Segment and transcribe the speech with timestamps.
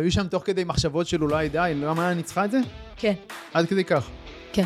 [0.00, 2.58] אבל היו שם תוך כדי מחשבות של אולי די, למה אני צריכה את זה?
[2.96, 3.12] כן,
[3.54, 4.08] עד כדי כך.
[4.52, 4.64] כן.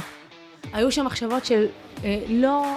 [0.72, 1.67] היו שם מחשבות של
[2.04, 2.76] אה, לא,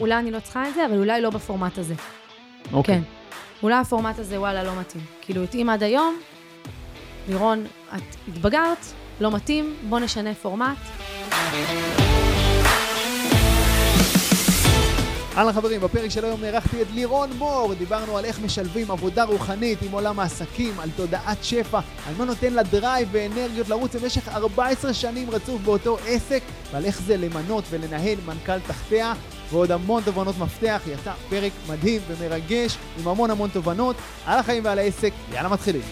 [0.00, 1.94] אולי אני לא צריכה את זה, אבל אולי לא בפורמט הזה.
[2.72, 2.94] אוקיי.
[2.94, 3.02] כן.
[3.62, 5.04] אולי הפורמט הזה, וואלה, לא מתאים.
[5.20, 6.16] כאילו, התאים עד היום,
[7.28, 7.66] לירון,
[7.96, 8.86] את התבגרת,
[9.20, 10.78] לא מתאים, בוא נשנה פורמט.
[15.36, 17.74] אהלן חברים, בפרק של היום נערכתי את לירון מור.
[17.78, 22.52] דיברנו על איך משלבים עבודה רוחנית עם עולם העסקים, על תודעת שפע, על מה נותן
[22.52, 26.42] לה drive ואנרגיות לרוץ במשך 14 שנים רצוף באותו עסק,
[26.72, 29.12] ועל איך זה למנות ולנהל מנכ"ל תחתיה,
[29.50, 30.82] ועוד המון תובנות מפתח.
[30.92, 35.12] יצא פרק מדהים ומרגש, עם המון המון תובנות, על החיים ועל העסק.
[35.32, 35.82] יאללה מתחילים.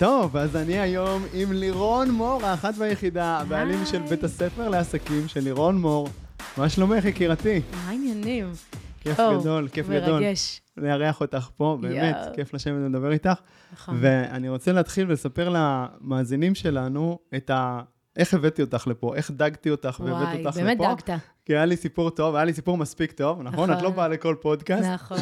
[0.00, 5.40] טוב, אז אני היום עם לירון מור, האחת והיחידה, הבעלים של בית הספר לעסקים של
[5.40, 6.08] לירון מור.
[6.56, 7.60] מה שלומך, יקירתי?
[7.72, 8.52] מה העניינים?
[9.00, 10.20] כיף טוב, גדול, כיף גדול.
[10.20, 10.60] מרגש.
[10.76, 12.34] לארח אותך פה, באמת, יואו.
[12.34, 13.32] כיף לשבת ולדבר איתך.
[13.72, 13.98] נכון.
[14.00, 17.80] ואני רוצה להתחיל ולספר למאזינים שלנו את ה...
[18.16, 20.94] איך הבאתי אותך לפה, איך דגתי אותך והבאת וואי, אותך באמת לפה.
[20.94, 21.10] דגת.
[21.44, 23.72] כי היה לי סיפור טוב, היה לי סיפור מספיק טוב, נכון?
[23.72, 23.96] את לא נכון.
[23.96, 24.88] באה לכל פודקאסט.
[24.88, 25.18] נכון.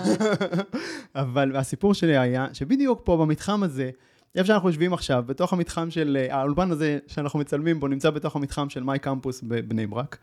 [1.14, 3.90] אבל הסיפור שלי היה שבדיוק פה במתחם הזה,
[4.34, 8.36] איפה שאנחנו יושבים עכשיו, בתוך המתחם של, אה, האולפן הזה שאנחנו מצלמים בו, נמצא בתוך
[8.36, 10.18] המתחם של מיי קמפוס בבני ברק,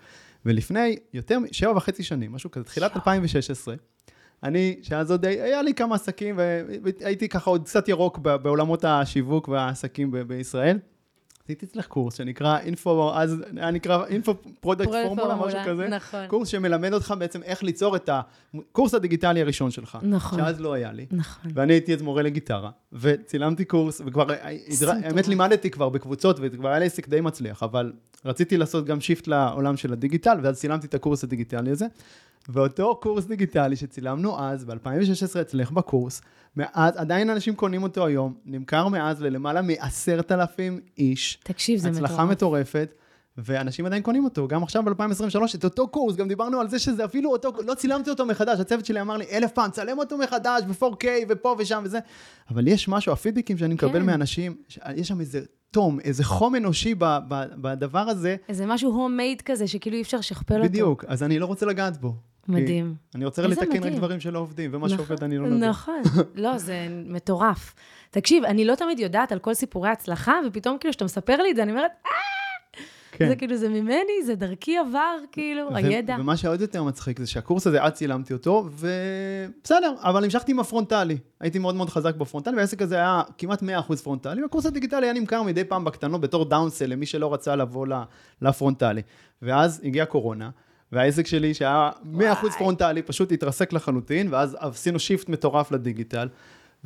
[0.45, 3.76] ולפני יותר משבע וחצי שנים, משהו כזה, תחילת 2016,
[4.44, 6.39] אני, שאז עוד היה לי כמה עסקים,
[6.83, 10.80] והייתי ככה עוד קצת ירוק בעולמות השיווק והעסקים בישראל.
[11.46, 15.88] עשיתי אצלך קורס שנקרא info, אז היה נקרא Info Product Formula, משהו כזה.
[15.88, 16.28] נכון.
[16.28, 19.98] קורס שמלמד אותך בעצם איך ליצור את הקורס הדיגיטלי הראשון שלך.
[20.02, 20.40] נכון.
[20.40, 21.06] שאז לא היה לי.
[21.12, 21.52] נכון.
[21.56, 24.26] ואני הייתי אז מורה לגיטרה, וצילמתי קורס, וכבר,
[24.88, 25.28] האמת.
[25.28, 27.94] לימדתי כבר בקבוצות, וכבר היה לי עסק די מצליח, אבל
[28.26, 31.86] רציתי לעשות גם shift לעולם של הדיגיטל, ואז צילמתי את הקורס הדיגיטלי הזה.
[32.50, 36.22] ואותו קורס דיגיטלי שצילמנו אז, ב-2016 אצלך בקורס,
[36.56, 41.39] מאז, עדיין אנשים קונים אותו היום, נמכר מאז ללמעלה מעשרת אלפים איש.
[41.44, 42.05] תקשיב, זה מטורף.
[42.05, 42.94] הצלחה מטורפת.
[43.38, 47.05] ואנשים עדיין קונים אותו, גם עכשיו ב-2023, את אותו קורס, גם דיברנו על זה שזה
[47.05, 50.64] אפילו אותו, לא צילמתי אותו מחדש, הצוות שלי אמר לי אלף פעם, צלם אותו מחדש
[50.64, 52.00] ב-4K ופה ושם וזה,
[52.50, 54.05] אבל יש משהו, הפידבקים שאני מקבל כן.
[54.05, 54.55] מאנשים,
[54.95, 55.42] יש שם איזה
[55.75, 60.17] תום, איזה חום אנושי ב- ב- בדבר הזה, איזה משהו homemade כזה, שכאילו אי אפשר
[60.17, 60.63] לשכפל אותו.
[60.65, 62.15] בדיוק, אז אני לא רוצה לגעת בו.
[62.47, 62.95] מדהים.
[63.15, 63.93] אני רוצה לתקן רק.
[63.93, 65.69] דברים שלא עובדים, ומה נכון, שעובד אני לא נוגע.
[65.69, 66.02] נכון,
[66.36, 67.73] לא, זה מטורף.
[68.11, 71.55] תקשיב, אני לא תמיד יודעת על כל סיפורי הצלחה, ופתאום כאילו כשאתה מספר לי את
[71.55, 72.11] זה, אני אומרת, אה,
[73.17, 73.27] כן.
[73.30, 76.15] זה כאילו, זה ממני, זה דרכי עבר, כאילו, ו- הידע.
[76.20, 81.17] ומה שעוד יותר מצחיק זה שהקורס הזה, אז צילמתי אותו, ובסדר, אבל המשכתי עם הפרונטלי.
[81.39, 83.65] הייתי מאוד מאוד חזק בפרונטלי, והעסק הזה היה כמעט 100%
[84.04, 88.02] פרונטלי, והקורס הדיגיטלי היה נמכר מדי פעם בקטנות בתור downsell למי שלא רצה לבוא ל-
[88.42, 89.02] לפרונטלי.
[89.42, 90.49] ואז הגיעה קורונה,
[90.92, 92.52] והעסק שלי שהיה 100% וואי.
[92.58, 96.27] פרונטלי, פשוט התרסק לחלוטין, ואז עשינו shift מטורף לדיגיטל.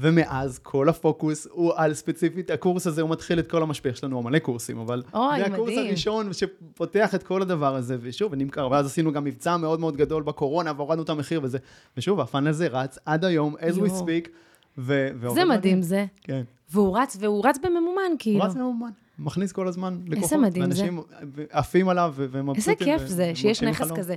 [0.02, 4.22] ומאז כל הפוקוס הוא על ספציפית, הקורס הזה הוא מתחיל את כל המשפך, יש לנו
[4.22, 5.88] מלא קורסים, אבל אוי, זה הקורס מדהים.
[5.88, 10.24] הראשון שפותח את כל הדבר הזה, ושוב, ונמכר, ואז עשינו גם מבצע מאוד מאוד גדול
[10.24, 11.58] בקורונה, והורדנו את המחיר וזה,
[11.98, 14.06] ושוב, ה funnel הזה רץ עד היום, as we יואו.
[14.08, 14.30] speak,
[14.78, 16.06] ו- זה מדהים זה.
[16.22, 18.40] כן, והוא רץ, והוא רץ בממומן, כאילו.
[18.40, 18.90] הוא רץ ממומן,
[19.20, 20.82] מכניס כל הזמן לקוחות, מדהים זה.
[20.84, 21.02] ואנשים
[21.50, 22.76] עפים עליו ו- איזה ומבסוטים.
[22.88, 23.98] כיף ו- זה, שיש נכס חלום.
[23.98, 24.16] כזה.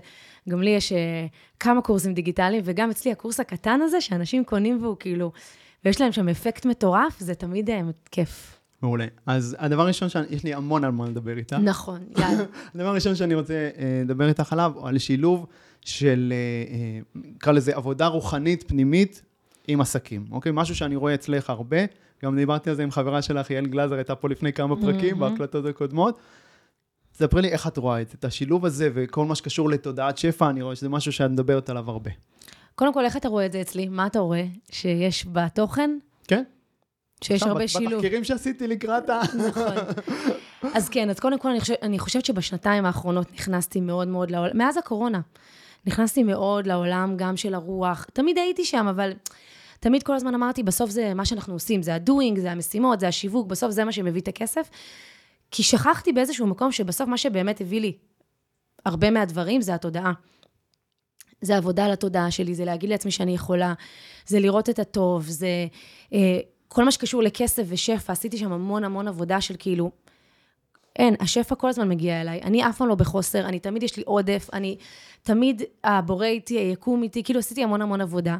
[0.48, 1.26] גם לי יש אה,
[1.60, 5.32] כמה קורסים דיגיטליים, וגם אצלי הקורס הקטן הזה, שאנשים קונים והוא כאילו,
[5.84, 8.58] ויש להם שם אפקט מטורף, זה תמיד אה, כיף.
[8.82, 9.06] מעולה.
[9.26, 11.56] אז הדבר הראשון, שיש לי המון על מה לדבר איתך.
[11.62, 12.44] נכון, יאללה.
[12.74, 15.46] הדבר הראשון שאני רוצה אה, לדבר איתך עליו, הוא על שילוב
[15.80, 19.22] של, אה, נקרא לזה עבודה רוחנית פנימית
[19.68, 20.52] עם עסקים, אוקיי?
[20.54, 21.78] משהו שאני רואה אצלך הרבה,
[22.24, 25.32] גם דיברתי על זה עם חברה שלך, יעל גלזר, הייתה פה לפני כמה פרקים, מהמם.
[25.32, 26.18] בהקלטות הקודמות.
[27.14, 30.50] ספרי לי איך את רואה את זה, את השילוב הזה וכל מה שקשור לתודעת שפע,
[30.50, 32.10] אני רואה שזה משהו שאת מדברת עליו הרבה.
[32.74, 33.88] קודם כל, איך אתה רואה את זה אצלי?
[33.88, 34.44] מה אתה רואה?
[34.70, 35.90] שיש בתוכן?
[36.28, 36.42] כן?
[37.24, 37.92] שיש הרבה שילוב.
[37.92, 39.20] בתחקירים שעשיתי לקראת ה...
[39.48, 39.74] נכון.
[40.74, 44.58] אז כן, אז קודם כל, אני חושבת, אני חושבת שבשנתיים האחרונות נכנסתי מאוד מאוד לעולם,
[44.58, 45.20] מאז הקורונה,
[45.86, 48.06] נכנסתי מאוד לעולם גם של הרוח.
[48.12, 49.12] תמיד הייתי שם, אבל
[49.80, 53.46] תמיד כל הזמן אמרתי, בסוף זה מה שאנחנו עושים, זה הדוינג, זה המשימות, זה השיווק,
[53.46, 54.70] בסוף זה מה שמביא את הכסף.
[55.50, 57.92] כי שכחתי באיזשהו מקום שבסוף מה שבאמת הביא לי
[58.86, 60.12] הרבה מהדברים זה התודעה.
[61.42, 63.74] זה עבודה על התודעה שלי, זה להגיד לעצמי שאני יכולה,
[64.26, 65.66] זה לראות את הטוב, זה
[66.12, 69.90] אה, כל מה שקשור לכסף ושפע, עשיתי שם המון המון עבודה של כאילו,
[70.96, 74.02] אין, השפע כל הזמן מגיע אליי, אני אף פעם לא בחוסר, אני תמיד יש לי
[74.06, 74.76] עודף, אני
[75.22, 78.36] תמיד הבורא איתי, היקום איתי, כאילו עשיתי המון המון עבודה.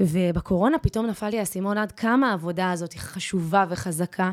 [0.00, 4.30] ובקורונה פתאום נפל לי האסימון עד כמה העבודה הזאת היא חשובה וחזקה,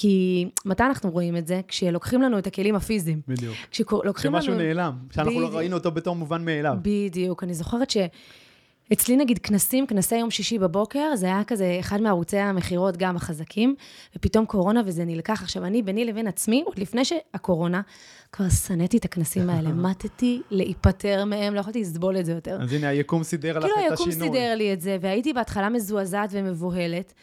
[0.00, 1.60] כי מתי אנחנו רואים את זה?
[1.68, 3.20] כשלוקחים לנו את הכלים הפיזיים.
[3.28, 3.54] בדיוק.
[3.70, 4.42] כשלוקחים לנו...
[4.42, 5.48] שמשהו נעלם, שאנחנו לא.
[5.52, 6.74] ראינו אותו בתור מובן מאליו.
[6.82, 7.42] בדיוק.
[7.42, 12.96] אני זוכרת שאצלי נגיד כנסים, כנסי יום שישי בבוקר, זה היה כזה אחד מערוצי המכירות
[12.96, 13.74] גם החזקים,
[14.16, 15.42] ופתאום קורונה וזה נלקח.
[15.42, 17.80] עכשיו, אני, ביני לבין עצמי, עוד לפני שהקורונה,
[18.32, 22.58] כבר שנאתי את הכנסים האלה, מתתי להיפטר מהם, לא יכולתי לסבול את זה יותר.
[22.62, 24.28] אז הנה, היקום סידר לך כאילו את היקום השינוי.
[24.28, 27.14] סידר לי את זה, והייתי בהתחלה מזועזעת ומבוהלת,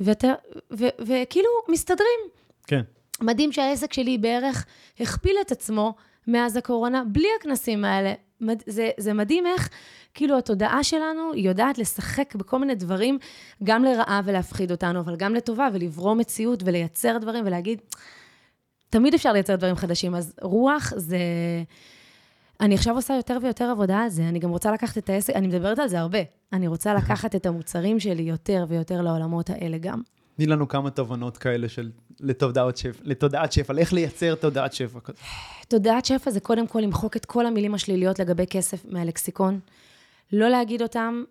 [0.00, 0.34] ואתה-
[0.72, 2.20] ו- וכאילו מסתדרים.
[2.66, 2.80] כן.
[3.20, 4.66] מדהים שהעסק שלי בערך
[5.00, 5.94] הכפיל את עצמו
[6.26, 8.12] מאז הקורונה, בלי הכנסים האלה.
[8.40, 9.68] מד- זה, זה מדהים איך,
[10.14, 13.18] כאילו, התודעה שלנו, יודעת לשחק בכל מיני דברים,
[13.64, 17.80] גם לרעה ולהפחיד אותנו, אבל גם לטובה, ולברוא מציאות ולייצר דברים ולהגיד,
[18.90, 20.14] תמיד אפשר לייצר דברים חדשים.
[20.14, 21.18] אז רוח זה...
[22.60, 25.46] אני עכשיו עושה יותר ויותר עבודה על זה, אני גם רוצה לקחת את העסק, אני
[25.46, 26.18] מדברת על זה הרבה.
[26.52, 30.02] אני רוצה לקחת את המוצרים שלי יותר ויותר לעולמות האלה גם.
[30.36, 31.90] תני לנו כמה תובנות כאלה של
[32.20, 35.20] לתודעת שפע, לתודעת שפע, על איך לייצר תודעת שפע כזאת.
[35.68, 39.60] תודעת שפע זה קודם כל למחוק את כל המילים השליליות לגבי כסף מהלקסיקון.
[40.32, 41.22] לא להגיד אותם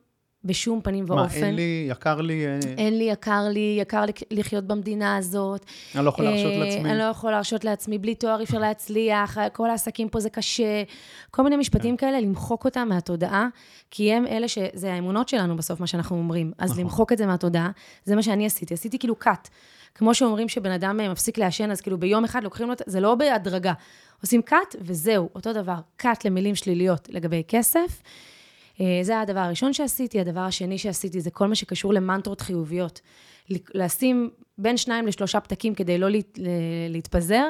[0.44, 1.40] בשום פנים ואופן.
[1.42, 5.66] מה, אין לי, יקר לי, אה, אין לי, יקר לי, יקר לי לחיות במדינה הזאת.
[5.96, 6.90] אני לא יכול להרשות אה, לעצמי.
[6.92, 10.84] אני לא יכול להרשות לעצמי, בלי תואר אי אפשר להצליח, כל העסקים פה זה קשה.
[11.32, 12.08] כל מיני משפטים כן.
[12.08, 13.48] כאלה, למחוק אותם מהתודעה,
[13.92, 14.58] כי הם אלה ש...
[14.74, 16.52] זה האמונות שלנו בסוף, מה שאנחנו אומרים.
[16.58, 16.84] אז נכון.
[16.84, 17.70] למחוק את זה מהתודעה,
[18.06, 18.74] זה מה שאני עשיתי.
[18.74, 19.48] עשיתי כאילו cut.
[19.96, 23.00] כמו שאומרים שבן אדם אה, מפסיק לעשן, אז כאילו ביום אחד לוקחים לו, את- זה
[23.00, 23.74] לא בהדרגה.
[24.22, 25.76] עושים cut וזהו, אותו דבר.
[26.02, 28.02] cut למילים שליליות לגבי כסף.
[28.82, 30.20] אה, זה היה הדבר הראשון שעשיתי.
[30.20, 33.02] הדבר השני שעשיתי זה כל מה שקשור למנטרות חיוביות.
[33.74, 36.08] לשים בין שניים לשלושה פתקים כדי לא
[36.90, 37.46] להתפזר.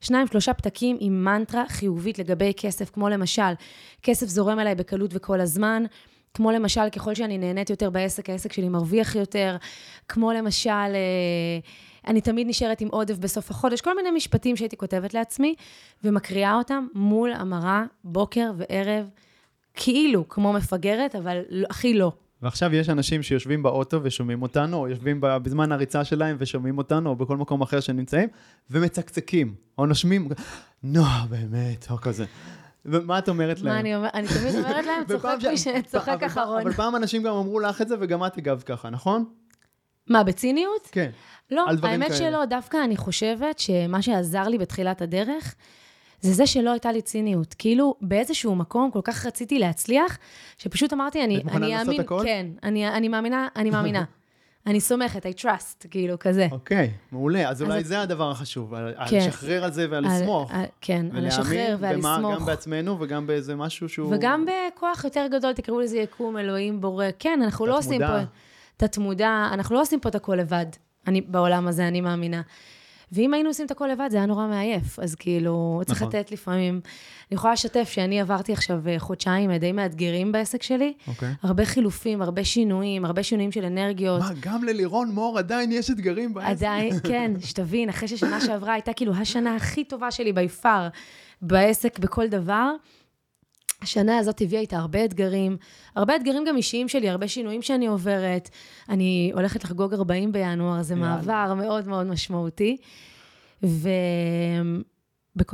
[0.00, 3.52] שניים, שלושה פתקים עם מנטרה חיובית לגבי כסף, כמו למשל,
[4.02, 5.84] כסף זורם אליי בקלות וכל הזמן.
[6.34, 9.56] כמו למשל, ככל שאני נהנית יותר בעסק, העסק שלי מרוויח יותר.
[10.08, 11.58] כמו למשל, אה,
[12.06, 13.80] אני תמיד נשארת עם עודף בסוף החודש.
[13.80, 15.54] כל מיני משפטים שהייתי כותבת לעצמי,
[16.04, 19.10] ומקריאה אותם מול המראה, בוקר וערב,
[19.80, 22.12] כאילו כמו מפגרת, אבל לא- הכי לא.
[22.42, 27.16] ועכשיו יש אנשים שיושבים באוטו ושומעים אותנו, או יושבים בזמן הריצה שלהם ושומעים אותנו, או
[27.16, 28.28] בכל מקום אחר שנמצאים,
[28.70, 30.28] ומצקצקים, או נושמים,
[30.82, 32.24] נו, באמת, או כזה.
[32.84, 33.74] ומה את אומרת להם?
[33.74, 34.14] מה אני אומרת?
[34.14, 36.60] אני תמיד אומרת להם, צוחק מי שצוחק אחרון.
[36.60, 39.24] אבל פעם אנשים גם אמרו לך את זה, וגם את הגבת ככה, נכון?
[40.08, 40.88] מה, בציניות?
[40.92, 41.10] כן.
[41.50, 42.18] לא, האמת כאלה.
[42.18, 45.54] שלא, דווקא אני חושבת שמה שעזר לי בתחילת הדרך,
[46.20, 47.54] זה זה שלא הייתה לי ציניות.
[47.58, 50.18] כאילו, באיזשהו מקום כל כך רציתי להצליח,
[50.58, 52.00] שפשוט אמרתי, אני את אני אאמין?
[52.24, 54.04] כן, אני אני מאמינה, אני מאמינה.
[54.66, 56.48] אני סומכת, I trust, כאילו, כזה.
[56.52, 57.48] אוקיי, מעולה.
[57.48, 59.16] אז אולי אז- זה הדבר החשוב, על על כן.
[59.16, 60.50] לשחרר על זה ועל על- לסמוך.
[60.54, 62.46] על- כן, על לשחרר ועל במה- גם לסמוך.
[62.46, 64.14] בעצמנו וגם באיזה משהו שהוא...
[64.14, 67.04] וגם בכוח יותר גדול, תקראו לזה יקום, אלוהים, בורא.
[67.18, 68.00] כן, אנחנו לא עושים.
[68.00, 68.18] פה...
[68.76, 69.48] תת-מודע.
[69.52, 70.66] אנחנו לא עושים פה את הכל לבד.
[71.06, 72.42] אני, בעולם הזה, אני מאמינה.
[73.12, 74.98] ואם היינו עושים את הכל לבד, זה היה נורא מעייף.
[74.98, 76.08] אז כאילו, צריך נכון.
[76.08, 76.80] לתת לפעמים...
[77.30, 80.92] אני יכולה לשתף שאני עברתי עכשיו אה, חודשיים אה, די מאתגרים בעסק שלי.
[81.08, 81.28] אוקיי.
[81.42, 84.20] הרבה חילופים, הרבה שינויים, הרבה שינויים של אנרגיות.
[84.20, 86.48] מה, גם ללירון מור עדיין יש אתגרים בעסק?
[86.48, 90.88] עדיין, כן, שתבין, אחרי ששנה שעברה הייתה כאילו השנה הכי טובה שלי בי פאר
[91.42, 92.72] בעסק, בכל דבר.
[93.82, 95.56] השנה הזאת הביאה איתה הרבה אתגרים,
[95.96, 98.48] הרבה אתגרים גם אישיים שלי, הרבה שינויים שאני עוברת.
[98.88, 100.94] אני הולכת לחגוג 40 בינואר, זה.
[100.94, 102.76] מעבר מאוד מאוד משמעותי.
[103.62, 104.82] ובכל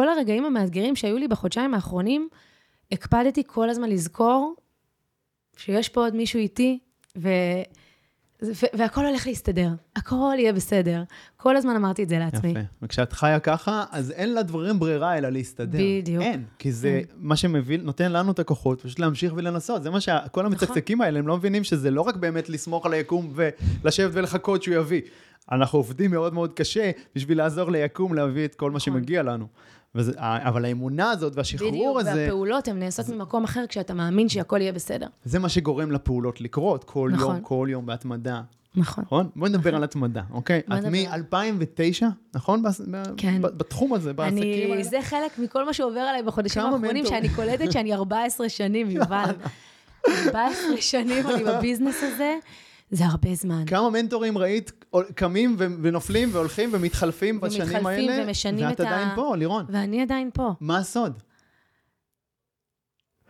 [0.09, 2.29] הרגעים המאתגרים שהיו לי בחודשיים האחרונים,
[2.93, 4.55] הקפדתי כל הזמן לזכור
[5.57, 6.79] שיש פה עוד מישהו איתי,
[7.19, 7.29] ו...
[8.75, 11.03] והכל הולך להסתדר, הכל יהיה בסדר.
[11.37, 12.51] כל הזמן אמרתי את זה לעצמי.
[12.51, 12.61] יפה.
[12.83, 15.79] וכשאת חיה ככה, אז אין לדברים ברירה אלא להסתדר.
[15.79, 16.23] בדיוק.
[16.23, 17.15] אין, כי זה כן.
[17.17, 19.83] מה שמביא, נותן לנו את הכוחות, פשוט להמשיך ולנסות.
[19.83, 20.25] זה מה נכון.
[20.27, 24.63] שכל המצקצקים האלה, הם לא מבינים שזה לא רק באמת לסמוך על היקום ולשבת ולחכות
[24.63, 25.01] שהוא יביא.
[25.53, 28.95] אנחנו עובדים מאוד מאוד קשה בשביל לעזור ליקום להביא את כל מה נכון.
[28.95, 29.47] שמגיע לנו.
[29.95, 34.61] וזה, אבל האמונה הזאת והשחרור בדיוק, הזה, והפעולות הן נעשות ממקום אחר כשאתה מאמין שהכל
[34.61, 35.07] יהיה בסדר.
[35.25, 37.35] זה מה שגורם לפעולות לקרות כל נכון.
[37.35, 38.43] יום, כל יום בהתמדה.
[38.77, 39.05] נכון.
[39.05, 39.29] נכון?
[39.37, 40.59] בואי נדבר על התמדה, אוקיי?
[40.59, 40.91] את נדבר.
[40.91, 42.63] מ-2009, נכון?
[43.17, 43.43] כן.
[43.43, 44.83] בתחום הזה, בעסקים אני, האלה?
[44.83, 47.07] זה חלק מכל מה שעובר עליי בחודשים האחרונים?
[47.07, 49.31] שאני קולטת שאני 14 שנים, יובל.
[50.27, 52.37] 14 שנים אני בביזנס הזה,
[52.91, 53.65] זה הרבה זמן.
[53.67, 58.25] כמה מנטורים ראית קמים ונופלים והולכים ומתחלפים בשנים ומתחלפים האלה?
[58.27, 59.67] ומשנים ואת את ה- עדיין פה, לירון.
[59.69, 60.53] ואני עדיין פה.
[60.61, 61.19] מה הסוד?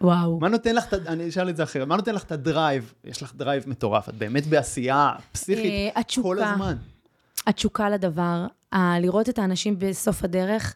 [0.00, 0.38] וואו.
[0.40, 2.94] מה נותן לך, אני אשאל את זה אחרת, מה נותן לך את ה drive?
[3.04, 6.28] יש לך drive מטורף, את באמת בעשייה פסיכית אה, התשוקה.
[6.28, 6.76] כל הזמן.
[7.46, 8.46] התשוקה לדבר,
[9.00, 10.74] לראות את האנשים בסוף הדרך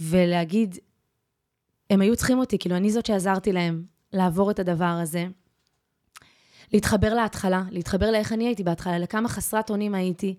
[0.00, 0.78] ולהגיד,
[1.90, 5.26] הם היו צריכים אותי, כאילו, אני זאת שעזרתי להם לעבור את הדבר הזה.
[6.72, 10.34] להתחבר להתחלה, להתחבר לאיך אני הייתי בהתחלה, לכמה חסרת אונים הייתי,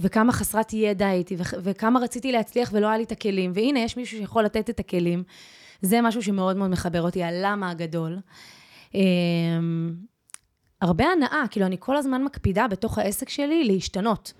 [0.00, 3.52] וכמה חסרת ידע הייתי, וכמה רציתי להצליח ולא היה לי את הכלים.
[3.54, 5.22] והנה, יש מישהו שיכול לתת את הכלים.
[5.82, 8.18] זה משהו שמאוד מאוד מחבר אותי, הלמה הגדול.
[8.94, 9.94] אמ,
[10.80, 14.32] הרבה הנאה, כאילו, אני כל הזמן מקפידה בתוך העסק שלי להשתנות.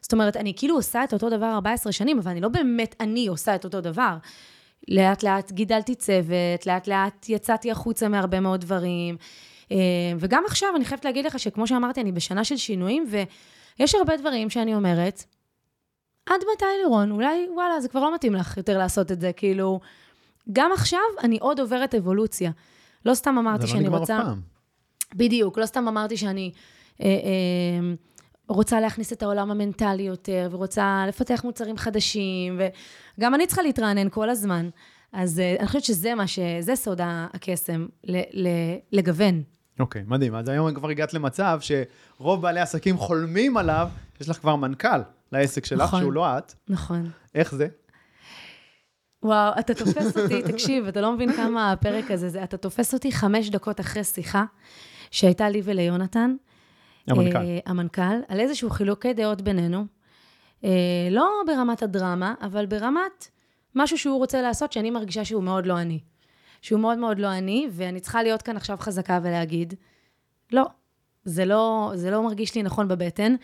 [0.00, 3.26] זאת אומרת, אני כאילו עושה את אותו דבר 14 שנים, אבל אני לא באמת אני
[3.26, 4.16] עושה את אותו דבר.
[4.88, 9.16] לאט לאט גידלתי צוות, לאט לאט יצאתי החוצה מהרבה מאוד דברים.
[9.72, 9.76] אה,
[10.18, 13.06] וגם עכשיו, אני חייבת להגיד לך שכמו שאמרתי, אני בשנה של שינויים,
[13.78, 15.24] ויש הרבה דברים שאני אומרת,
[16.26, 17.10] עד מתי לירון?
[17.10, 19.80] אולי, וואלה, זה כבר לא מתאים לך יותר לעשות את זה, כאילו...
[20.52, 22.50] גם עכשיו אני עוד עוברת אבולוציה.
[23.04, 24.04] לא סתם אמרתי שאני רוצה...
[24.04, 24.40] זה לא נגמר אף פעם.
[25.14, 26.52] בדיוק, לא סתם אמרתי שאני
[27.02, 27.94] אה, אה,
[28.48, 32.60] רוצה להכניס את העולם המנטלי יותר, ורוצה לפתח מוצרים חדשים,
[33.18, 34.68] וגם אני צריכה להתרענן כל הזמן.
[35.12, 36.38] אז אה, אני חושבת שזה מה ש...
[36.60, 38.48] זה סוד הקסם, ל, ל,
[38.92, 39.42] לגוון.
[39.80, 40.34] אוקיי, okay, מדהים.
[40.34, 43.88] אז היום כבר הגעת למצב שרוב בעלי עסקים חולמים עליו,
[44.20, 45.00] יש לך כבר מנכ"ל
[45.32, 46.00] לעסק שלך, נכון.
[46.00, 46.52] שהוא לא את.
[46.68, 47.10] נכון.
[47.34, 47.68] איך זה?
[49.22, 52.44] וואו, אתה תופס אותי, תקשיב, אתה לא מבין כמה הפרק הזה זה.
[52.44, 54.44] אתה תופס אותי חמש דקות אחרי שיחה
[55.10, 56.36] שהייתה לי וליונתן.
[57.08, 57.36] המנכ"ל.
[57.36, 59.86] אה, המנכ"ל, על איזשהו חילוקי דעות בינינו.
[60.64, 60.70] אה,
[61.10, 63.28] לא ברמת הדרמה, אבל ברמת
[63.74, 66.00] משהו שהוא רוצה לעשות, שאני מרגישה שהוא מאוד לא אני.
[66.66, 69.74] שהוא מאוד מאוד לא אני, ואני צריכה להיות כאן עכשיו חזקה ולהגיד,
[70.52, 70.64] לא,
[71.24, 73.34] זה לא, זה לא מרגיש לי נכון בבטן.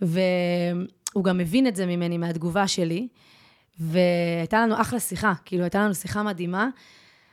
[0.00, 3.08] והוא גם מבין את זה ממני, מהתגובה שלי.
[3.80, 6.68] והייתה לנו אחלה שיחה, כאילו הייתה לנו שיחה מדהימה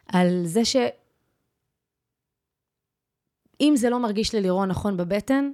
[0.07, 0.75] על זה ש...
[3.61, 5.51] אם זה לא מרגיש ללירון נכון בבטן,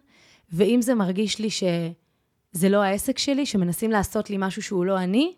[0.50, 5.36] ואם זה מרגיש לי שזה לא העסק שלי, שמנסים לעשות לי משהו שהוא לא אני,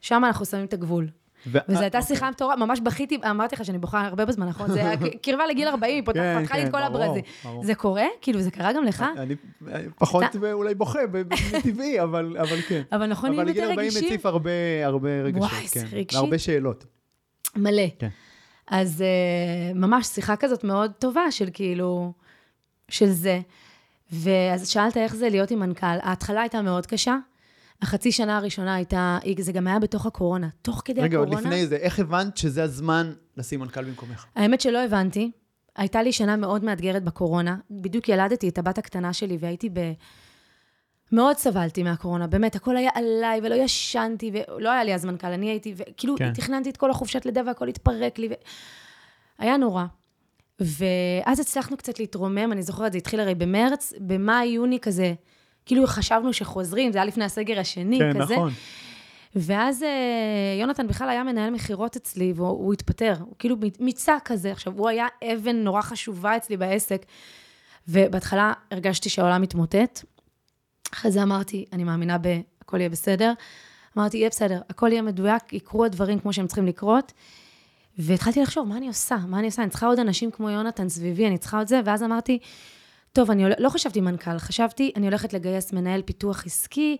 [0.00, 1.08] שם אנחנו שמים את הגבול.
[1.46, 2.16] וזו אה, הייתה אוקיי.
[2.16, 5.94] שיחה מטורפת, ממש בכיתי, אמרתי לך שאני בוכה הרבה בזמן האחרון, זה קרבה לגיל 40,
[5.94, 7.20] היא פתחה כן, פתחה לי כן, את כל ברור, הברזי.
[7.66, 8.04] זה קורה?
[8.20, 9.04] כאילו, זה קרה גם לך?
[9.16, 9.34] אני
[9.98, 12.82] פחות אולי בוכה, ב- ב- מטבעי, אבל אבל כן.
[12.92, 14.08] אבל נכון, אבל נהיים יותר 40 רגישים?
[14.08, 14.50] מציף הרבה
[14.84, 16.16] הרבה רגשות, וואי, זה כן.
[16.16, 16.84] והרבה שאלות.
[17.56, 17.82] מלא.
[17.98, 18.08] כן.
[18.70, 19.04] אז
[19.72, 22.12] uh, ממש שיחה כזאת מאוד טובה של כאילו,
[22.88, 23.40] של זה.
[24.12, 25.86] ואז שאלת איך זה להיות עם מנכ"ל.
[26.02, 27.16] ההתחלה הייתה מאוד קשה.
[27.82, 30.48] החצי שנה הראשונה הייתה, זה גם היה בתוך הקורונה.
[30.62, 31.48] תוך כדי רגע, עוד הקורונה.
[31.48, 34.26] לפני זה, איך הבנת שזה הזמן לשים מנכ"ל במקומך?
[34.36, 35.30] האמת שלא הבנתי.
[35.76, 37.56] הייתה לי שנה מאוד מאתגרת בקורונה.
[37.70, 39.92] בדיוק ילדתי את הבת הקטנה שלי והייתי ב...
[41.12, 45.50] מאוד סבלתי מהקורונה, באמת, הכל היה עליי ולא ישנתי, ולא היה לי אז מנכ"ל, אני
[45.50, 46.24] הייתי, וכאילו כן.
[46.24, 46.32] כן.
[46.32, 48.32] תכננתי את כל החופשת לידה והכל התפרק לי, ו...
[49.38, 49.84] היה נורא.
[50.60, 55.14] ואז הצלחנו קצת להתרומם, אני זוכרת, זה התחיל הרי במרץ, במאי-יוני כזה,
[55.68, 58.34] כאילו חשבנו שחוזרים, זה היה לפני הסגר השני, כן, כזה.
[58.34, 58.52] נכון.
[59.36, 59.88] ואז אה,
[60.60, 64.52] יונתן בכלל היה מנהל מכירות אצלי, והוא הוא התפטר, הוא כאילו מיצה כזה.
[64.52, 67.06] עכשיו, הוא היה אבן נורא חשובה אצלי בעסק,
[67.88, 70.04] ובהתחלה הרגשתי שהעולם מתמוטט.
[70.94, 73.32] אחרי זה אמרתי, אני מאמינה ב"הכל יהיה בסדר".
[73.98, 77.12] אמרתי, יהיה בסדר, הכל יהיה מדויק, יקרו הדברים כמו שהם צריכים לקרות.
[77.98, 79.16] והתחלתי לחשוב, מה אני עושה?
[79.28, 79.62] מה אני עושה?
[79.62, 82.38] אני צריכה עוד אנשים כמו יונתן סביבי, אני צריכה עוד זה, ואז אמרתי,
[83.12, 83.44] טוב, אני.
[83.58, 86.96] לא חשבתי מנכ"ל, חשבתי, אני הולכת לגייס מנהל פיתוח עסקי,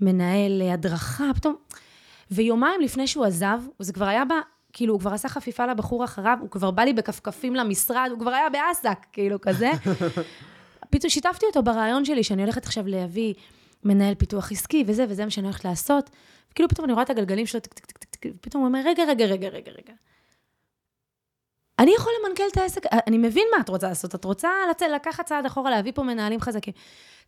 [0.00, 1.56] מנהל אה, הדרכה, פתאום...
[2.30, 4.32] ויומיים לפני שהוא עזב, זה כבר היה ב...
[4.72, 8.30] כאילו, הוא כבר עשה חפיפה לבחור אחריו, הוא כבר בא לי בכפכפים למשרד, הוא כבר
[8.30, 9.70] היה באסק, כאילו, כזה.
[10.90, 13.34] פתאום שיתפתי אותו ברעיון שלי, שאני הולכת עכשיו להביא
[13.84, 16.10] מנהל פיתוח עסקי, וזה, וזה מה שאני הולכת לעשות.
[16.52, 17.60] וכאילו, פתאום אני רואה את הגלגלים שלו,
[18.26, 19.92] ופתאום הוא אומר, רגע, רגע, רגע, רגע, רגע.
[21.80, 24.82] אני יכול למנכ"ל את העסק, אני מבין מה את רוצה לעשות, את רוצה לצ...
[24.82, 26.74] לקחת צעד אחורה, להביא פה מנהלים חזקים.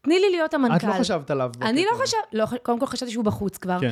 [0.03, 0.77] תני לי להיות המנכ"ל.
[0.77, 1.51] את לא חשבת עליו.
[1.63, 2.03] אני לא הזה.
[2.03, 3.81] חשבתי, לא, קודם כל חשבתי שהוא בחוץ כבר.
[3.81, 3.91] כן.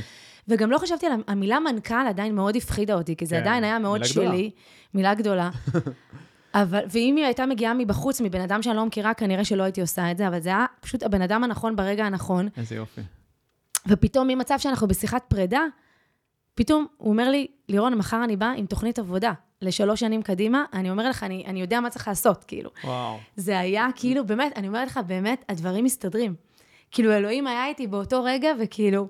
[0.49, 3.79] וגם לא חשבתי על המילה מנכ"ל, עדיין מאוד הפחידה אותי, כי זה כן, עדיין היה
[3.79, 4.31] מאוד מילה גדולה.
[4.31, 4.51] שלי,
[4.95, 5.51] מילה גדולה.
[6.55, 10.11] אבל, ואם היא הייתה מגיעה מבחוץ, מבן אדם שאני לא מכירה, כנראה שלא הייתי עושה
[10.11, 12.49] את זה, אבל זה היה פשוט הבן אדם הנכון ברגע הנכון.
[12.57, 13.01] איזה יופי.
[13.87, 15.63] ופתאום ממצב שאנחנו בשיחת פרידה,
[16.55, 20.91] פתאום הוא אומר לי, לירון, מחר אני באה עם תוכנית עבודה לשלוש שנים קדימה, אני
[20.91, 22.71] אומר לך, אני, אני יודע מה צריך לעשות, כאילו.
[22.85, 23.19] וואו.
[23.37, 26.35] זה היה כאילו, באמת, אני אומרת לך, באמת, הדברים מסתדרים.
[26.91, 29.09] כאילו, אלוהים היה איתי באותו רגע, וכאילו,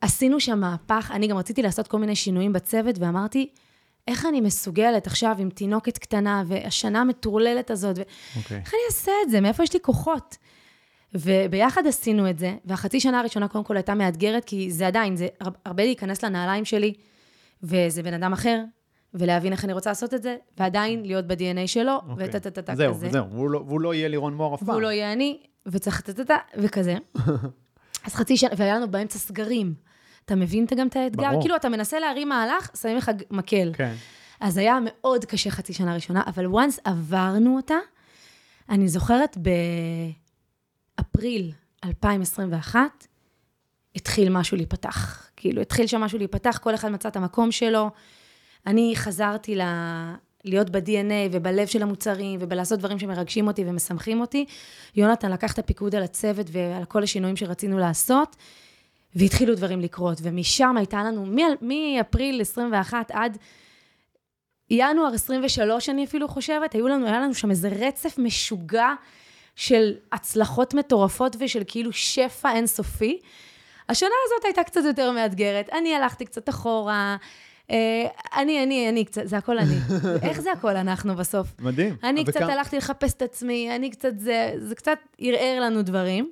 [0.00, 1.10] עשינו שם מהפך.
[1.14, 3.48] אני גם רציתי לעשות כל מיני שינויים בצוות, ואמרתי,
[4.08, 8.02] איך אני מסוגלת עכשיו עם תינוקת קטנה, והשנה המטורללת הזאת, ו...
[8.36, 8.56] אוקיי.
[8.58, 9.40] איך אני אעשה את זה?
[9.40, 10.36] מאיפה יש לי כוחות?
[11.14, 15.28] וביחד עשינו את זה, והחצי שנה הראשונה קודם כל הייתה מאתגרת, כי זה עדיין, זה
[15.40, 16.94] הר- הרבה להיכנס לנעליים שלי,
[17.62, 18.60] וזה בן אדם אחר,
[19.14, 22.28] ולהבין איך אני רוצה לעשות את זה, ועדיין להיות ב-DNA שלו, אוקיי.
[22.28, 23.08] וטה-טה-טה זהו, כזה.
[23.10, 24.68] זהו, והוא לא- והוא לא יהיה לירון מור אף פעם.
[24.68, 26.96] והוא לא יהיה אני, וצריך טה-טה-טה, וכזה.
[28.06, 29.74] אז חצי שנה, והיה לנו באמצע סגרים.
[30.24, 31.28] אתה מבין גם את האתגר?
[31.30, 31.40] ברור.
[31.42, 33.72] כאילו, אתה מנסה להרים מהלך, שמים לך מקל.
[33.74, 33.94] כן.
[34.40, 37.74] אז היה מאוד קשה חצי שנה ראשונה, אבל once עברנו אותה,
[38.68, 39.36] אני זוכרת
[40.98, 41.52] באפריל
[41.84, 42.80] 2021,
[43.96, 45.30] התחיל משהו להיפתח.
[45.36, 47.90] כאילו, התחיל שם משהו להיפתח, כל אחד מצא את המקום שלו.
[48.66, 49.62] אני חזרתי ל...
[50.44, 54.44] להיות ב-DNA ובלב של המוצרים ובלעשות דברים שמרגשים אותי ומשמחים אותי.
[54.96, 58.36] יונתן לקח את הפיקוד על הצוות ועל כל השינויים שרצינו לעשות,
[59.14, 60.18] והתחילו דברים לקרות.
[60.22, 61.26] ומשם הייתה לנו,
[61.60, 63.38] מאפריל 21 עד
[64.70, 68.88] ינואר 23, אני אפילו חושבת, היו לנו, היה לנו שם איזה רצף משוגע
[69.56, 73.18] של הצלחות מטורפות ושל כאילו שפע אינסופי.
[73.88, 75.68] השנה הזאת הייתה קצת יותר מאתגרת.
[75.72, 77.16] אני הלכתי קצת אחורה,
[78.36, 79.74] אני, אני, אני קצת, זה הכל אני.
[80.28, 81.54] איך זה הכל אנחנו בסוף?
[81.60, 81.96] מדהים.
[82.04, 86.30] אני קצת הלכתי לחפש את עצמי, אני קצת, זה, זה קצת ערער לנו דברים,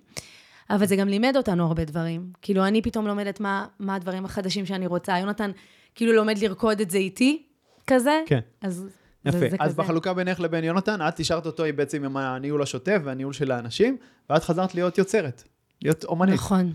[0.71, 2.31] אבל זה גם לימד אותנו הרבה דברים.
[2.43, 5.19] כאילו, אני פתאום לומדת מה, מה הדברים החדשים שאני רוצה.
[5.19, 5.51] יונתן
[5.95, 7.43] כאילו לומד לרקוד את זה איתי,
[7.87, 8.21] כזה.
[8.27, 8.41] כן.
[8.63, 8.87] אז
[9.25, 9.39] יפה.
[9.39, 9.83] זה, זה אז כזה.
[9.83, 13.97] בחלוקה בינך לבין יונתן, את השארת אותו בעצם עם הניהול השוטף והניהול של האנשים,
[14.31, 15.43] ואת חזרת להיות יוצרת,
[15.83, 16.35] להיות אומנית.
[16.35, 16.73] נכון,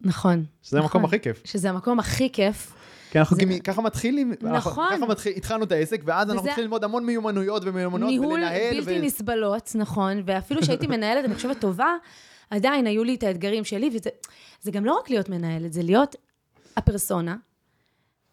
[0.00, 0.44] נכון.
[0.62, 0.86] שזה נכון.
[0.86, 1.42] המקום הכי כיף.
[1.44, 2.72] שזה המקום הכי כיף.
[3.12, 4.88] כי אנחנו זה- ככה מתחילים, אנחנו- נכון.
[4.96, 8.80] ככה מתחיל, התחלנו את העסק, ואז אנחנו וזה- צריכים ללמוד המון מיומנויות ומיומנויות, ניהול ולנהל,
[8.80, 11.94] בלתי ו- נסבלות, נכון, ואפילו שהייתי מנהלת, אני חושבת, טובה,
[12.50, 14.10] עדיין היו לי את האתגרים שלי, וזה
[14.62, 16.16] זה גם לא רק להיות מנהלת, זה להיות
[16.76, 17.36] הפרסונה.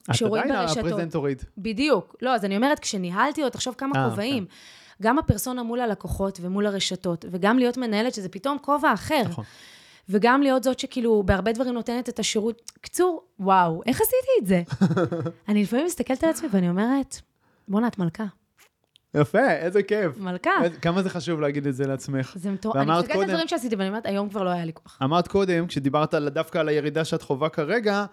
[0.04, 0.10] את
[0.44, 0.70] עדיין.
[0.92, 1.46] הפרזנטורית.
[1.58, 2.16] בדיוק.
[2.22, 4.46] לא, אז אני אומרת, כשניהלתי עוד, תחשוב כמה אה, כובעים.
[5.02, 9.22] גם הפרסונה מול הלקוחות ומול הרשתות, וגם להיות מנהלת, שזה פתאום כובע אחר.
[9.30, 9.44] נכון.
[10.10, 12.72] וגם להיות זאת שכאילו בהרבה דברים נותנת את השירות.
[12.82, 14.62] קצור, וואו, איך עשיתי את זה?
[15.50, 17.22] אני לפעמים מסתכלת על עצמי ואני אומרת,
[17.68, 18.26] בואנה, את מלכה.
[19.14, 20.18] יפה, איזה כיף.
[20.18, 20.52] מלכה.
[20.82, 22.34] כמה זה חשוב להגיד את זה לעצמך.
[22.36, 22.76] זה מטורף.
[22.76, 25.00] אני מסתכלת על דברים שעשיתי, ואני אומרת, היום כבר לא היה לי כוח.
[25.04, 28.06] אמרת קודם, כשדיברת דווקא על הירידה שאת חווה כרגע,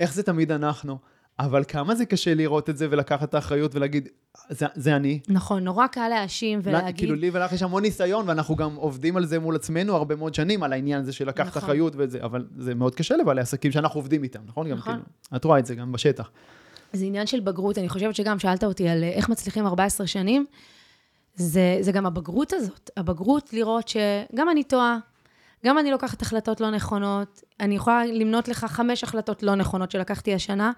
[0.00, 0.98] איך זה תמיד אנחנו.
[1.38, 4.08] אבל כמה זה קשה לראות את זה ולקחת את האחריות ולהגיד,
[4.48, 5.20] זה, זה אני.
[5.28, 9.16] נכון, נורא קל להאשים לה- ולהגיד, כאילו לי ולך יש המון ניסיון, ואנחנו גם עובדים
[9.16, 11.62] על זה מול עצמנו הרבה מאוד שנים, על העניין הזה של לקחת נכון.
[11.62, 14.68] אחריות וזה, אבל זה מאוד קשה לבעלי עסקים שאנחנו עובדים איתם, נכון?
[14.68, 14.92] גם נכון.
[14.92, 16.30] כאילו, את רואה את זה גם בשטח.
[16.92, 17.78] זה עניין של בגרות.
[17.78, 20.46] אני חושבת שגם שאלת אותי על אה, איך מצליחים 14 שנים,
[21.34, 22.90] זה, זה גם הבגרות הזאת.
[22.96, 24.98] הבגרות לראות שגם אני טועה,
[25.66, 27.42] גם אני לוקחת החלטות לא נכונות.
[27.60, 30.72] אני יכולה למנות לך חמש החלטות לא נכונות שלקחתי השנה,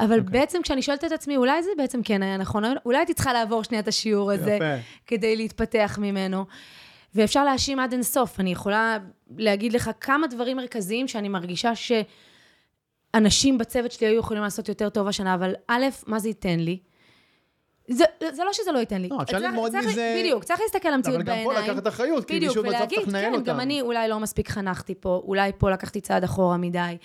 [0.00, 0.22] אבל okay.
[0.22, 3.64] בעצם כשאני שואלת את עצמי, אולי זה בעצם כן היה נכון, אולי הייתי צריכה לעבור
[3.64, 4.82] שנייה את השיעור הזה, יפה.
[5.06, 6.44] כדי להתפתח ממנו.
[7.14, 8.40] ואפשר להאשים עד אינסוף.
[8.40, 8.98] אני יכולה
[9.36, 11.72] להגיד לך כמה דברים מרכזיים שאני מרגישה
[13.14, 16.78] שאנשים בצוות שלי היו יכולים לעשות יותר טוב השנה, אבל א', מה זה ייתן לי?
[17.88, 19.08] זה, זה לא שזה לא ייתן לי.
[19.08, 21.64] לא, אפשר ללמוד מזה- בדיוק, צריך להסתכל על המציאות אבל גם בעיניים.
[21.66, 23.44] פה לקחת אחריות, כי מישהו ולהגיד, צריך לנהל כן, אותם.
[23.44, 26.96] גם אני אולי לא מספיק חנכתי פה, אולי פה לקחתי צעד אחורה מדי,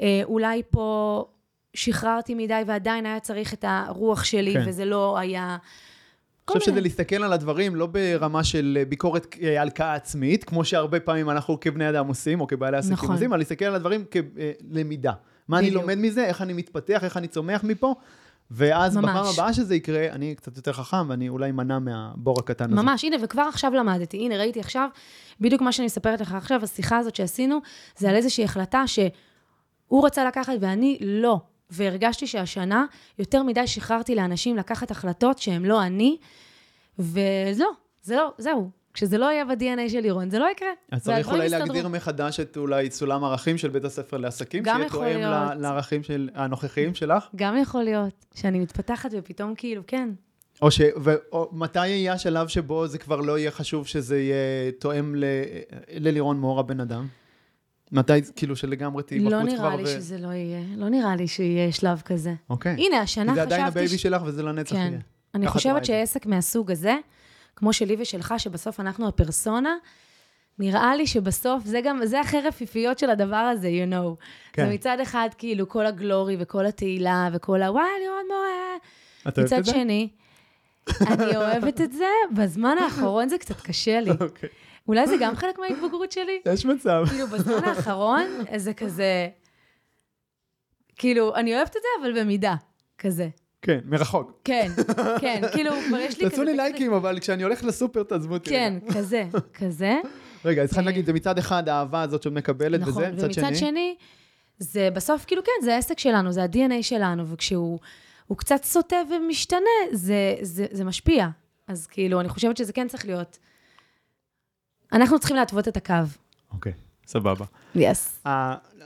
[0.00, 1.24] אה, אולי פה
[1.76, 4.64] שחררתי מדי ועדיין היה צריך את הרוח שלי, כן.
[4.66, 5.56] וזה לא היה...
[6.50, 6.80] אני חושב שזה.
[6.80, 11.88] להסתכל על הדברים לא ברמה של ביקורת אה, הלקאה עצמית, כמו שהרבה פעמים אנחנו כבני
[11.88, 13.12] אדם עושים, או כבעלי עסקים נכון.
[13.12, 15.12] עושים, אבל להסתכל על הדברים כלמידה.
[15.48, 15.82] מה אני בדיוק.
[15.82, 17.94] לומד מזה, איך אני מתפתח, איך אני צומח מפה,
[18.50, 19.04] ואז ממש.
[19.04, 22.82] בפעם הבאה שזה יקרה, אני קצת יותר חכם, ואני אולי אמנע מהבור הקטן הזה.
[22.82, 24.16] ממש, הנה, וכבר עכשיו למדתי.
[24.16, 24.88] הנה, ראיתי עכשיו,
[25.40, 27.58] בדיוק מה שאני מספרת לך עכשיו, השיחה הזאת שעשינו,
[27.96, 31.40] זה על איזושהי החלטה שהוא רצה לקחת ואני לא.
[31.70, 32.84] והרגשתי שהשנה
[33.18, 36.16] יותר מדי שחררתי לאנשים לקחת החלטות שהם לא אני,
[36.98, 37.70] ולא,
[38.02, 38.70] זה לא, זהו.
[38.94, 40.68] כשזה לא יהיה ב-DNA של לירון, זה לא יקרה.
[40.92, 41.66] אז צריך אולי יסתדרו.
[41.66, 45.20] להגדיר מחדש את אולי סולם ערכים של בית הספר לעסקים, שיהיה תואם.
[45.20, 50.08] ל- לערכים של הנוכחיים שלך, גם יכול להיות שאני מתפתחת ופתאום כאילו, כן.
[50.62, 50.80] או ש...
[50.96, 55.24] ומתי יהיה השלב שבו זה כבר לא יהיה חשוב שזה יהיה תואם ל...
[55.90, 57.06] ללירון מור הבן אדם?
[57.92, 59.86] מתי, כאילו, שלגמרי תהיי בחוץ לא כבר נראה לי ו...
[59.86, 62.34] שזה לא יהיה, לא נראה לי שיהיה שלב כזה.
[62.50, 62.72] אוקיי.
[62.78, 63.54] הנה, השנה כי זה חשבתי...
[63.54, 64.88] עדיין ה baby ש- שלך וזה לנצח כן.
[64.88, 64.98] יהיה.
[65.34, 65.84] אני חושבת.
[65.84, 66.96] שעסק מהסוג הזה,
[67.56, 69.76] כמו שלי ושלך, שבסוף אנחנו הפרסונה,
[70.58, 74.24] נראה לי שבסוף, זה גם, זה אחרי רפיפיות של הדבר הזה, you know.
[74.52, 74.66] כן.
[74.66, 77.72] זה מצד אחד, כאילו, כל הגלורי וכל התהילה וכל ה...
[77.72, 78.76] וואי, לראות מורה.
[79.44, 79.72] מצד זה?
[81.00, 82.04] אני אוהבת את זה,
[82.36, 84.10] בזמן האחרון זה קצת קשה לי.
[84.10, 84.48] אוקיי.
[84.88, 86.40] אולי זה גם חלק מההתבגרות שלי?
[86.46, 87.04] יש מצב.
[87.10, 89.28] כאילו, בזמן האחרון, זה כזה...
[90.96, 92.54] כאילו, אני אוהבת את זה, אבל במידה,
[92.98, 93.28] כזה.
[93.62, 94.40] כן, מרחוק.
[94.44, 94.70] כן,
[95.20, 96.30] כן, כאילו, כבר יש לי כזה...
[96.30, 98.50] תעשו לי לייקים, אבל כשאני הולך לסופר, תעזבו אותי.
[98.50, 98.74] כן.
[98.94, 99.96] כזה, כזה.
[100.44, 103.24] רגע, אז צריכה אה, להגיד, זה מצד אחד האהבה הזאת שאת מקבלת, נכון, וזה, מצד
[103.24, 103.56] ומצד שני.
[103.56, 103.96] שני,
[104.58, 107.78] זה בסוף, כאילו, כן, זה העסק שלנו, זה ה-DNA שלנו, וכשהוא
[108.26, 109.60] הוא קצת סוטה ומשתנה,
[109.92, 111.28] זה, זה, זה משפיע.
[111.68, 113.38] אז כאילו, אני חושבת שזה כן צריך להיות...
[114.92, 115.94] אנחנו צריכים להתוות את הקו.
[116.52, 116.72] אוקיי.
[117.06, 117.44] סבבה.
[117.74, 118.22] יס.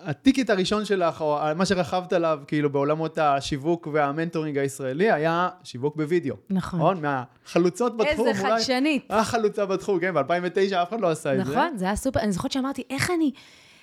[0.02, 6.36] הטיקט הראשון שלך, או מה שרכבת עליו, כאילו, בעולמות השיווק והמנטורינג הישראלי, היה שיווק בווידאו.
[6.50, 7.02] נכון.
[7.02, 8.28] מהחלוצות בתחום.
[8.28, 9.06] איזה חדשנית.
[9.10, 11.52] החלוצה בתחום, כן, ב-2009 אף אחד לא עשה את זה.
[11.52, 13.32] נכון, זה היה סופר, אני זוכרת שאמרתי, איך אני,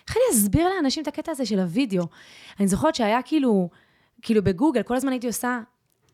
[0.08, 2.04] איך אני אסביר לאנשים את הקטע הזה של הוידאו?
[2.60, 3.70] אני זוכרת שהיה כאילו,
[4.22, 5.60] כאילו בגוגל, כל הזמן הייתי עושה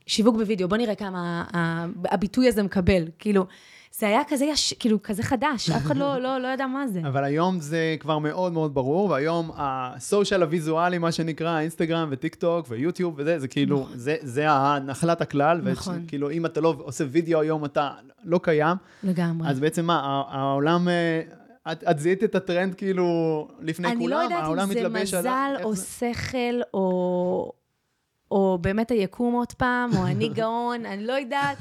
[0.08, 1.44] שיווק בווידאו, בוא נראה כמה
[2.06, 3.04] הביטוי הזה מקבל.
[3.20, 3.46] כאילו,
[3.92, 7.02] זה היה כזה, יש, כאילו, כזה חדש, אף אחד לא, לא, לא ידע מה זה.
[7.08, 12.66] אבל היום זה כבר מאוד מאוד ברור, והיום הסושיאל הוויזואלי, מה שנקרא, אינסטגרם וטיק טוק
[12.70, 13.98] ויוטיוב וזה, זה כאילו, נכון.
[13.98, 16.02] זה, זה הנחלת הכלל, נכון.
[16.06, 17.92] וכאילו, אם אתה לא עושה וידאו היום, אתה
[18.24, 18.78] לא קיים.
[19.04, 19.50] לגמרי.
[19.50, 20.88] אז בעצם מה, העולם...
[20.88, 21.22] אה,
[21.72, 24.30] את, את זיהית את הטרנד כאילו לפני אני כולם?
[24.30, 27.52] לא יודעת אם זה מזל או שכל או,
[28.34, 31.58] או באמת היקום עוד פעם, או אני גאון, אני לא יודעת.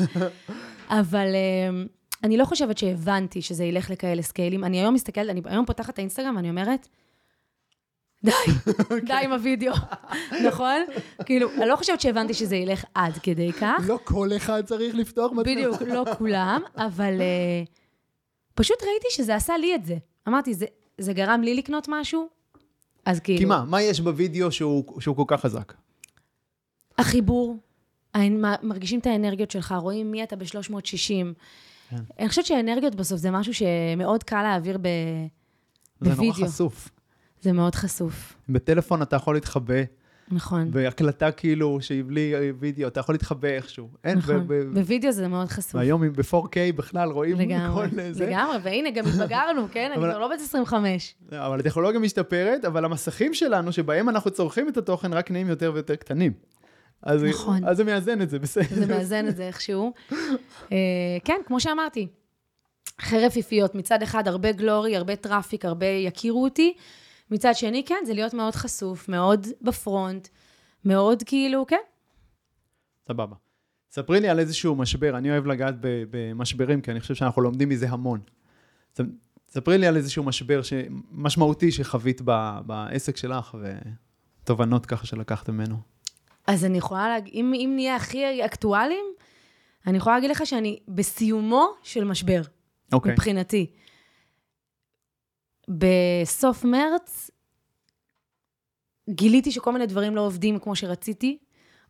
[0.90, 1.26] אבל...
[1.34, 1.84] אה,
[2.24, 4.64] אני לא חושבת שהבנתי שזה ילך לכאלה סקיילים.
[4.64, 6.88] אני היום מסתכלת, אני היום פותחת את האינסטגרם ואני אומרת,
[8.24, 8.30] די,
[9.08, 9.72] די עם הוידאו,
[10.48, 10.80] נכון?
[11.24, 13.84] כאילו, אני לא חושבת שהבנתי שזה ילך עד כדי כך.
[13.86, 15.42] לא כל אחד צריך לפתוח מצלמה.
[15.42, 17.68] בדיוק, לא כולם, אבל uh,
[18.54, 19.96] פשוט ראיתי שזה עשה לי את זה.
[20.28, 20.66] אמרתי, זה,
[20.98, 22.28] זה גרם לי לקנות משהו,
[23.04, 23.38] אז כאילו...
[23.38, 25.72] כי מה, מה יש בוידאו שהוא, שהוא כל כך חזק?
[26.98, 27.56] החיבור,
[28.62, 31.24] מרגישים את האנרגיות שלך, רואים מי אתה ב-360.
[31.90, 31.96] כן.
[32.18, 34.88] אני חושבת שאנרגיות בסוף זה משהו שמאוד קל להעביר ב...
[36.00, 36.34] בווידאו.
[36.34, 36.88] זה נורא חשוף.
[37.40, 38.36] זה מאוד חשוף.
[38.48, 39.74] בטלפון אתה יכול להתחבא.
[40.30, 40.70] נכון.
[40.70, 43.88] בהקלטה כאילו, שהיא בלי וידאו, אתה יכול להתחבא איכשהו.
[44.04, 44.46] אין, נכון.
[44.74, 45.74] בווידאו זה מאוד חשוף.
[45.74, 48.26] והיום ב-4K בכלל רואים לגמרי, כל זה.
[48.26, 49.90] לגמרי, והנה, גם התבגרנו, כן?
[49.94, 51.14] אני כבר לא בת 25.
[51.32, 55.96] אבל הטכנולוגיה משתפרת, אבל המסכים שלנו, שבהם אנחנו צורכים את התוכן, רק נהיים יותר ויותר
[55.96, 56.32] קטנים.
[57.02, 57.64] אז, נכון.
[57.64, 58.64] אז זה מאזן את זה, בסדר.
[58.74, 59.92] זה מאזן את זה איכשהו.
[60.72, 60.76] אה,
[61.24, 62.08] כן, כמו שאמרתי,
[63.00, 66.74] חרב פיפיות, מצד אחד הרבה glory, הרבה traffic, הרבה יכירו אותי,
[67.30, 70.28] מצד שני, כן, זה להיות מאוד חשוף, מאוד ב front,
[70.84, 71.76] מאוד כאילו, כן.
[73.06, 73.36] סבבה.
[73.90, 75.74] ספרי לי על איזשהו משבר, אני אוהב לגעת
[76.10, 78.20] במשברים, כי אני חושב שאנחנו לומדים מזה המון.
[79.48, 80.60] ספרי לי על איזשהו משבר.
[81.10, 82.20] משמעותי שחווית
[82.66, 83.56] בעסק שלך,
[84.42, 85.91] ותובנות ככה שלקחת ממנו.
[86.46, 89.04] אז אני יכולה להגיד, אם, אם נהיה הכי אקטואליים,
[89.86, 92.94] אני יכולה להגיד לך שאני בסיומו של משבר, okay.
[92.94, 93.12] אוקיי.
[93.12, 93.70] מבחינתי.
[95.68, 97.30] בסוף מרץ
[99.10, 101.38] גיליתי שכל מיני דברים לא עובדים כמו שרציתי,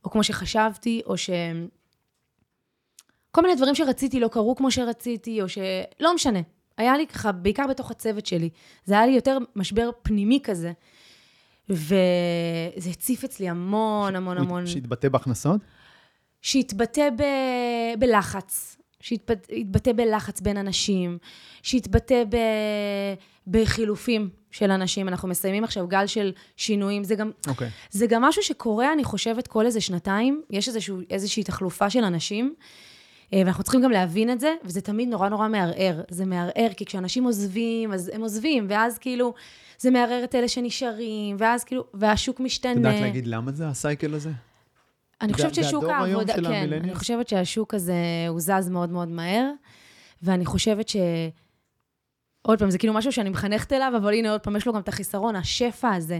[0.05, 1.31] או כמו שחשבתי, או ש...
[3.31, 5.59] כל מיני דברים שרציתי לא קרו כמו שרציתי, או ש...
[6.01, 6.41] לא משנה.
[6.77, 8.51] היה לי ככה, בעיקר בתוך הצוות שלי.
[8.85, 10.73] זה היה לי יותר משבר פנימי כזה.
[11.69, 14.67] וזה הציף אצלי המון, המון, המון...
[14.67, 15.61] שהתבטא בהכנסות?
[16.43, 17.23] שהתבטא ב...
[17.99, 18.77] בלחץ.
[19.01, 21.19] שהתבטא בלחץ בין אנשים,
[21.63, 22.37] שהתבטא ב...
[23.47, 25.09] בחילופים של אנשים.
[25.09, 27.05] אנחנו מסיימים עכשיו גל של שינויים.
[27.05, 27.51] זה גם, okay.
[27.51, 27.71] אוקיי.
[27.91, 30.43] זה גם משהו שקורה, אני חושבת, כל איזה שנתיים.
[30.51, 32.55] יש איזשהו, איזושהי תחלופה של אנשים,
[33.35, 36.01] ואנחנו צריכים גם להבין את זה, וזה תמיד נורא נורא מערער.
[36.11, 39.35] זה מערער, כי כשאנשים עוזבים, אז הם עוזבים, ואז כאילו...
[39.79, 42.73] זה מערער את אלה שנשארים, ואז כאילו, והשוק משתנה.
[42.73, 44.31] את יודעת להגיד למה זה, הסייקל הזה?
[45.21, 47.95] אני חושבת ששוק העבודה, כן, אני חושבת שהשוק הזה,
[48.29, 49.51] הוא זז מאוד מאוד מהר,
[50.23, 50.97] ואני חושבת ש...
[52.43, 54.81] עוד פעם, זה כאילו משהו שאני מחנכת אליו, אבל הנה, עוד פעם, יש לו גם
[54.81, 56.19] את החיסרון, השפע הזה,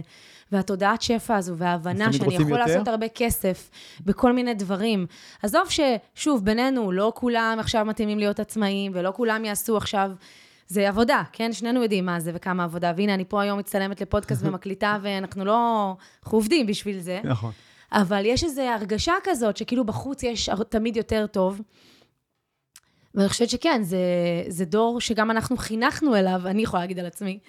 [0.51, 2.55] והתודעת שפע הזו, וההבנה שאני יכול יותר?
[2.55, 3.69] לעשות הרבה כסף
[4.01, 5.05] בכל מיני דברים.
[5.43, 10.11] עזוב ששוב, בינינו, לא כולם עכשיו מתאימים להיות עצמאים, ולא כולם יעשו עכשיו
[10.67, 11.53] זה עבודה, כן?
[11.53, 12.93] שנינו יודעים מה זה וכמה עבודה.
[12.97, 15.93] והנה, אני פה היום מצטלמת לפודקאסט ומקליטה, ואנחנו לא...
[16.23, 17.19] אנחנו עובדים בשביל זה.
[17.23, 17.51] נכון.
[17.91, 21.61] אבל יש איזו הרגשה כזאת, שכאילו בחוץ יש תמיד יותר טוב.
[23.15, 23.97] ואני חושבת שכן, זה,
[24.47, 27.39] זה דור שגם אנחנו חינכנו אליו, אני יכולה להגיד על עצמי,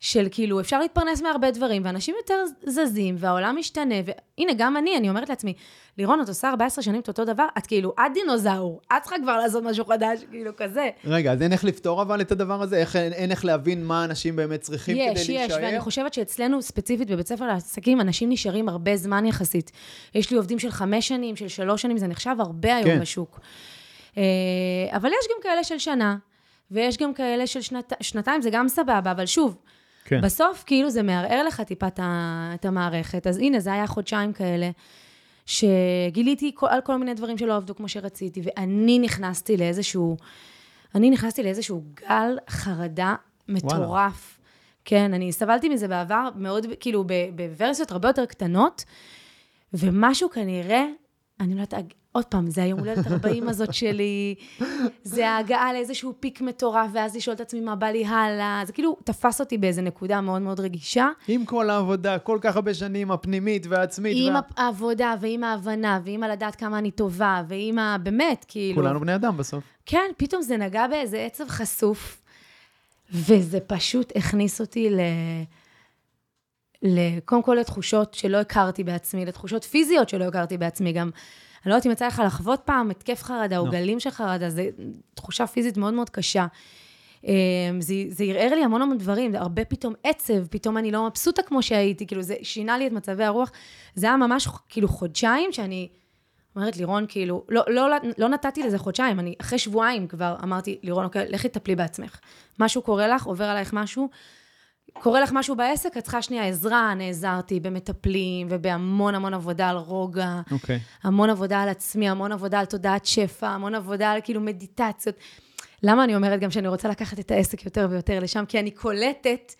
[0.00, 2.34] של כאילו, אפשר להתפרנס מהרבה דברים, ואנשים יותר
[2.66, 5.54] זזים, והעולם משתנה, והנה, גם אני, אני אומרת לעצמי,
[5.98, 9.36] לירון, את עושה 14 שנים את אותו דבר, את כאילו, את דינוזאור, את צריכה כבר
[9.36, 10.90] לעשות משהו חדש, כאילו, כזה.
[11.04, 12.76] רגע, אז אין איך לפתור אבל את הדבר הזה?
[12.76, 15.34] איך, אין, אין איך להבין מה אנשים באמת צריכים יש, כדי להישאר?
[15.34, 19.70] יש, יש, ואני חושבת שאצלנו, ספציפית בבית ספר לעסקים, אנשים נשארים הרבה זמן יחסית.
[20.14, 23.00] יש לי עובדים של חמש שנים, של שלוש שנים, זה נחשב הרבה היום כן.
[23.00, 23.40] בשוק.
[24.16, 24.22] אה,
[24.96, 26.16] אבל יש גם כאלה של שנה,
[26.70, 29.56] ויש גם כאלה של שנת, שנתיים, זה גם סבבה, אבל שוב,
[30.04, 30.20] כן.
[30.20, 31.86] בסוף, כאילו, זה מערער לך טיפה
[32.54, 33.26] את המערכת.
[33.26, 34.70] אז הנה, זה היה חודשיים כאלה,
[35.46, 40.16] שגיליתי על כל מיני דברים שלא עבדו כמו שרציתי, ואני נכנסתי לאיזשהו,
[40.94, 43.14] אני נכנסתי לאיזשהו גל חרדה
[43.48, 43.88] מטורף.
[43.88, 44.10] וואלה.
[44.84, 48.84] כן, אני סבלתי מזה בעבר, מאוד, כאילו, בוורסיות הרבה יותר קטנות,
[49.72, 50.84] ומשהו כנראה,
[51.40, 51.84] אני לא יודעת,
[52.16, 54.34] עוד פעם, זה היום הולדת 40 הזאת שלי,
[55.02, 58.62] זה ההגעה לאיזשהו פיק מטורף, ואז לשאול את עצמי מה בא לי הלאה.
[58.66, 61.08] זה כאילו תפס אותי באיזו נקודה מאוד מאוד רגישה.
[61.28, 64.16] עם כל העבודה, כל כך הרבה שנים, הפנימית והעצמית.
[64.20, 64.40] עם וה...
[64.56, 67.96] העבודה, ועם ההבנה, ועם הלדעת כמה אני טובה, ועם ה...
[68.02, 68.74] באמת, כאילו...
[68.74, 69.64] כולנו בני אדם בסוף.
[69.86, 72.22] כן, פתאום זה נגע באיזה עצב חשוף,
[73.12, 75.00] וזה פשוט הכניס אותי ל...
[76.82, 77.20] ל...
[77.24, 81.10] קודם כל לתחושות שלא הכרתי בעצמי, לתחושות פיזיות שלא הכרתי בעצמי גם.
[81.64, 83.72] אני לא יודעת אם יצא לך לחוות פעם התקף חרדה או לא.
[83.72, 84.62] גלים של חרדה, זו
[85.14, 86.46] תחושה פיזית מאוד מאוד קשה.
[87.24, 91.42] אמ, זה, זה ערער לי המון המון דברים, הרבה פתאום עצב, פתאום אני לא מבסוטה
[91.42, 93.50] כמו שהייתי, כאילו זה שינה לי את מצבי הרוח.
[93.94, 95.88] זה היה ממש כאילו חודשיים שאני
[96.56, 97.86] אומרת, לירון, כאילו, לא, לא,
[98.18, 102.18] לא נתתי לזה חודשיים, אני אחרי שבועיים כבר אמרתי, לירון, אוקיי, לכי תטפלי בעצמך.
[102.58, 104.08] משהו קורה לך, עובר עלייך משהו,
[105.02, 110.40] קורה לך משהו בעסק, את צריכה שנייה עזרה, נעזרתי במטפלים ובהמון המון עבודה על רוגע,
[110.50, 110.80] אוקיי.
[111.02, 115.16] המון עבודה על עצמי, המון עבודה על תודעת שפע, המון עבודה על כאילו מדיטציות.
[115.82, 118.44] למה אני אומרת גם שאני רוצה לקחת את העסק יותר ויותר לשם?
[118.48, 119.52] כי אני קולטת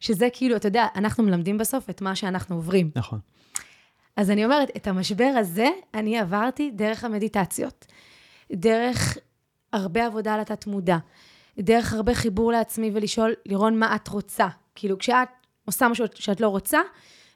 [0.00, 2.90] שזה כאילו, אתה יודע, אנחנו מלמדים בסוף את מה שאנחנו עוברים.
[2.96, 3.18] נכון.
[4.16, 7.86] אז אני אומרת, את המשבר הזה אני עברתי דרך המדיטציות,
[8.52, 9.18] דרך
[9.72, 10.96] הרבה עבודה על התת-מודע,
[11.58, 14.48] דרך הרבה חיבור לעצמי ולשאול, לירון, מה את רוצה?
[14.78, 15.28] כאילו, כשאת
[15.64, 16.80] עושה משהו שאת לא רוצה,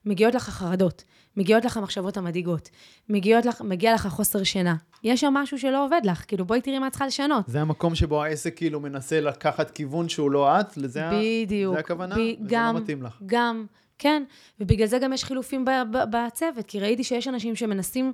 [0.07, 1.05] מגיעות לך החרדות,
[1.37, 2.68] מגיעות לך המחשבות המדאיגות,
[3.09, 4.74] מגיעות לך, מגיע לך החוסר שינה.
[5.05, 7.44] יש שם משהו שלא עובד לך, כאילו, בואי תראי מה את צריכה לשנות.
[7.48, 11.74] זה המקום שבו העסק כאילו מנסה לקחת כיוון שהוא לא את, לזה בדיוק.
[11.74, 12.14] זה הכוונה?
[12.14, 13.18] ב- וזה גם, לא מתאים לך.
[13.26, 13.66] גם,
[13.98, 14.22] כן.
[14.61, 18.12] ובגלל זה גם יש חילופים ב- ב- בצוות, כי ראיתי שיש אנשים שמנסים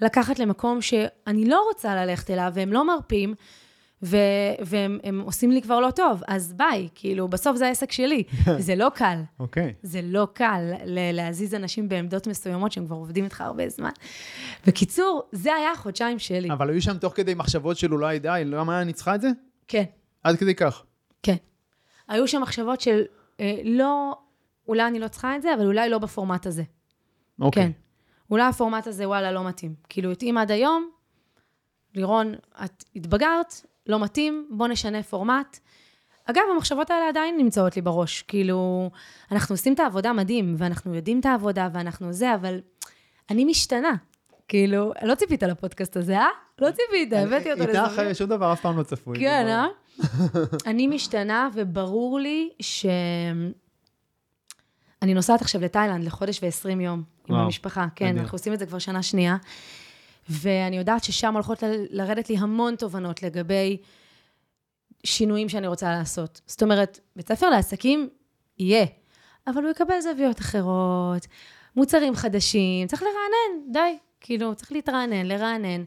[0.00, 3.34] לקחת למקום שאני לא רוצה ללכת אליו, והם לא מרפים,
[4.02, 4.16] ו-
[4.60, 8.22] והם הם עושים לי כבר לא טוב, אז ביי, כאילו, בסוף זה העסק שלי.
[8.58, 9.20] זה לא קל.
[9.40, 9.74] אוקיי.
[9.82, 13.90] זה לא קל ל- להזיז אנשים בעמדות מסוימות שהם כבר עובדים איתך הרבה זמן.
[14.66, 16.52] בקיצור, זה היה החודשיים שלי.
[16.52, 19.28] אבל היו שם תוך כדי מחשבות של אולי די, למה אני צריכה את זה?
[19.68, 19.84] כן.
[20.24, 20.82] עד כדי כך.
[21.22, 21.36] כן.
[22.08, 23.02] היו שם מחשבות של
[23.40, 24.16] אה, לא,
[24.68, 26.62] אולי אני לא צריכה את זה, אבל אולי לא בפורמט הזה.
[27.40, 27.62] אוקיי.
[27.62, 27.70] כן.
[28.30, 29.74] אולי הפורמט הזה, וואלה, לא מתאים.
[29.88, 30.90] כאילו, התאים עד היום,
[31.94, 35.58] לירון, את התבגרת, לא מתאים, בוא נשנה פורמט.
[36.24, 38.22] אגב, המחשבות האלה עדיין נמצאות לי בראש.
[38.22, 38.90] כאילו,
[39.32, 42.60] אנחנו עושים את העבודה מדהים, ואנחנו יודעים את העבודה, ואנחנו זה, אבל
[43.30, 43.92] אני משתנה.
[44.48, 46.26] כאילו, לא ציפית לפודקאסט הזה, אה?
[46.58, 47.98] לא ציפית, הבאתי אותו איתך לזווית.
[47.98, 49.18] אה, שום דבר אף פעם לא צפוי.
[49.18, 49.66] כן, אה?
[50.70, 52.86] אני משתנה, וברור לי ש...
[55.02, 57.86] אני נוסעת עכשיו לתאילנד לחודש ו-20 יום עם המשפחה.
[57.94, 58.18] כן, מדהים.
[58.18, 59.36] אנחנו עושים את זה כבר שנה שנייה.
[60.28, 63.76] ואני יודעת ששם הולכות לרדת לי המון תובנות לגבי
[65.04, 66.40] שינויים שאני רוצה לעשות.
[66.46, 68.08] זאת אומרת, בית ספר לעסקים
[68.58, 68.86] יהיה,
[69.46, 71.26] אבל הוא יקבל זוויות אחרות,
[71.76, 73.98] מוצרים חדשים, צריך לרענן, די.
[74.20, 75.84] כאילו, צריך להתרענן, לרענן.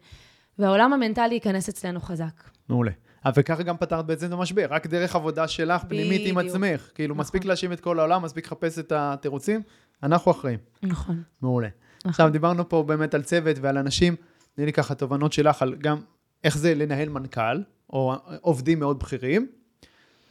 [0.60, 2.44] והעולם המנטלי ייכנס אצלנו חזק.
[2.70, 2.92] מעולה.
[3.26, 6.38] אה, וככה גם פתרת בעצם את המשבר, רק דרך עבודה שלך, פנימית עם.
[6.38, 6.90] עצמך.
[6.96, 7.22] כאילו, נכון.
[7.22, 9.62] מספיק להאשים את כל העולם, מספיק לחפש את התירוצים,
[10.04, 10.60] אנחנו אחראים.
[10.84, 11.24] נכון.
[11.42, 11.68] מעולה.
[12.00, 12.10] נכון.
[12.10, 14.16] עכשיו, דיברנו פה באמת על צוות ועל אנשים,
[14.60, 15.98] תני לי ככה תובנות שלך על גם
[16.44, 19.48] איך זה לנהל מנכ"ל, או עובדים מאוד בכירים,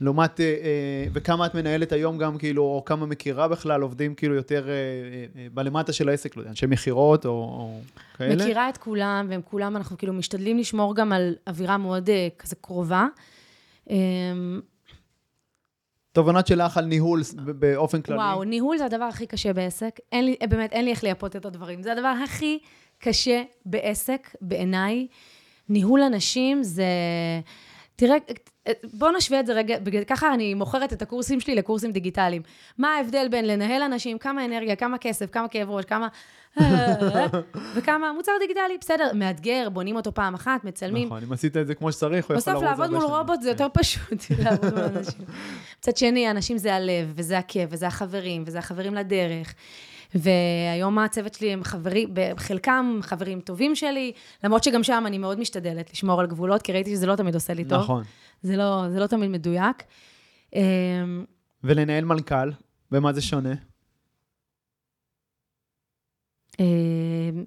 [0.01, 4.35] לעומת, אה, אה, וכמה את מנהלת היום גם, כאילו, או כמה מכירה בכלל עובדים כאילו
[4.35, 7.81] יותר אה, בלמטה של העסק, לא יודע, אנשי מכירות או, או
[8.17, 8.45] כאלה?
[8.45, 13.07] מכירה את כולם, והם כולם, אנחנו כאילו משתדלים לשמור גם על אווירה מאוד כזה קרובה.
[13.91, 14.61] אמ,
[16.13, 18.19] תובנות שלך על ניהול באופן כללי.
[18.19, 20.01] וואו, ניהול זה הדבר הכי קשה בעסק.
[20.13, 21.83] אין לי, באמת, אין לי איך לייפות את הדברים.
[21.83, 22.59] זה הדבר הכי
[22.99, 25.07] קשה בעסק, בעיניי.
[25.69, 26.85] ניהול אנשים זה...
[27.97, 28.17] תראה,
[28.95, 32.43] בוא נשווה את זה רגע, בגלל ככה אני מוכרת את הקורסים שלי לקורסים דיגיטליים.
[32.79, 36.09] מה ההבדל בין לנהל אנשים, כמה אנרגיה, כמה כסף, כמה כאב ראש, כמה...
[37.75, 41.07] וכמה מוצר דיגיטלי, בסדר, מאתגר, בונים אותו פעם אחת, מצלמים.
[41.07, 43.17] נכון, אם עשית את זה כמו שצריך, הוא יכול בסוף לרוץ לעבוד הרבה מול.
[43.17, 43.65] רובוט זה כן.
[43.65, 45.25] יותר פשוט, לעבוד מול אנשים.
[45.79, 49.55] מצד שני, אנשים זה הלב, וזה הכיף, וזה החברים, וזה החברים לדרך.
[50.15, 54.13] והיום הצוות שלי הם חברים, בחלקם חברים טובים שלי,
[54.45, 57.55] למרות שגם שם אני מאוד משתדלת לשמור על גבולות, כי ראיתי שזה לא תמיד עושה
[57.55, 57.83] לי טוב.
[57.83, 58.03] נכון.
[58.43, 59.83] זה לא, זה לא תמיד מדויק.
[60.55, 61.25] אמ,
[61.65, 62.51] ולנהל מנכ"ל,
[62.91, 63.55] במה זה שונה?
[66.61, 67.45] אמ,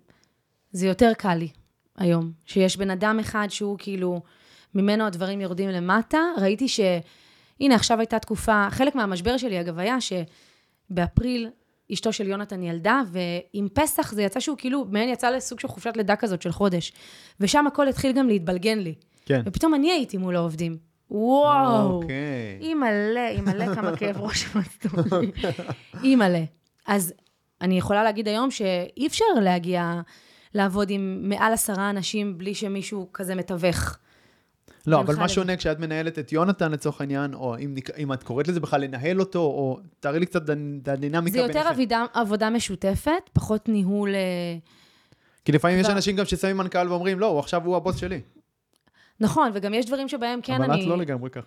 [0.72, 1.50] זה יותר קל לי
[1.98, 4.22] היום, שיש בן אדם אחד שהוא כאילו,
[4.76, 6.20] ממנו הדברים יורדים למטה.
[6.38, 6.80] ראיתי ש...
[7.60, 11.50] הנה, עכשיו הייתה תקופה, חלק מהמשבר שלי, אגב, היה שבאפריל
[11.94, 15.98] אשתו של יונתן ילדה, ועם פסח זה יצא שהוא כאילו, מעין יצא לסוג של חופשת
[15.98, 16.94] לידה כזאת של חודש.
[17.40, 18.94] ושם הכל התחיל גם להתבלגן לי.
[19.26, 19.42] כן.
[19.46, 20.78] ופתאום אני הייתי מול העובדים.
[21.12, 21.92] וואו.
[21.92, 22.58] אוקיי.
[22.62, 25.32] אימא'לה, אימא'לה כמה כאב ראש מצאו לי.
[26.04, 26.44] אימא'לה.
[26.88, 27.14] אז
[27.62, 30.02] אני יכולה להגיד היום שאי אפשר להגיע
[30.54, 33.98] לעבוד עם מעל עשרה אנשים בלי שמישהו כזה מתווך.
[34.88, 38.48] לא, אבל מה שונה כשאת מנהלת את יונתן לצורך העניין, או אם, אם את קוראת
[38.48, 40.44] לזה בכלל לנהל אותו, או תארי לי קצת
[40.84, 41.70] את הדינמיקה זה יותר ביניכם.
[41.70, 44.16] עבודה, עבודה משותפת, פחות ניהול...
[44.16, 44.58] אה,
[45.46, 48.22] כי לפעמים יש כבר- אנשים גם ששמים מנכ"ל ואומרים, לא, הוא עכשיו הוא הבוס שלי.
[49.20, 50.82] נכון, וגם יש דברים שבהם כן אבל אני...
[50.84, 51.44] את לא לגמרי כך.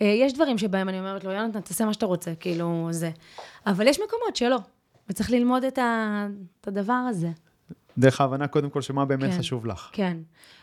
[0.00, 3.10] אה, יש דברים שבהם אני אומרת לו, יונתן, תעשה מה שאתה רוצה, כאילו, זה.
[3.66, 4.58] אבל יש מקומות שלא,
[5.08, 6.26] וצריך ללמוד את, ה...
[6.60, 7.28] את הדבר הזה.
[7.98, 9.38] דרך ההבנה קודם כל שמה באמת כן.
[9.38, 9.90] חשוב לך.
[9.92, 10.16] כן.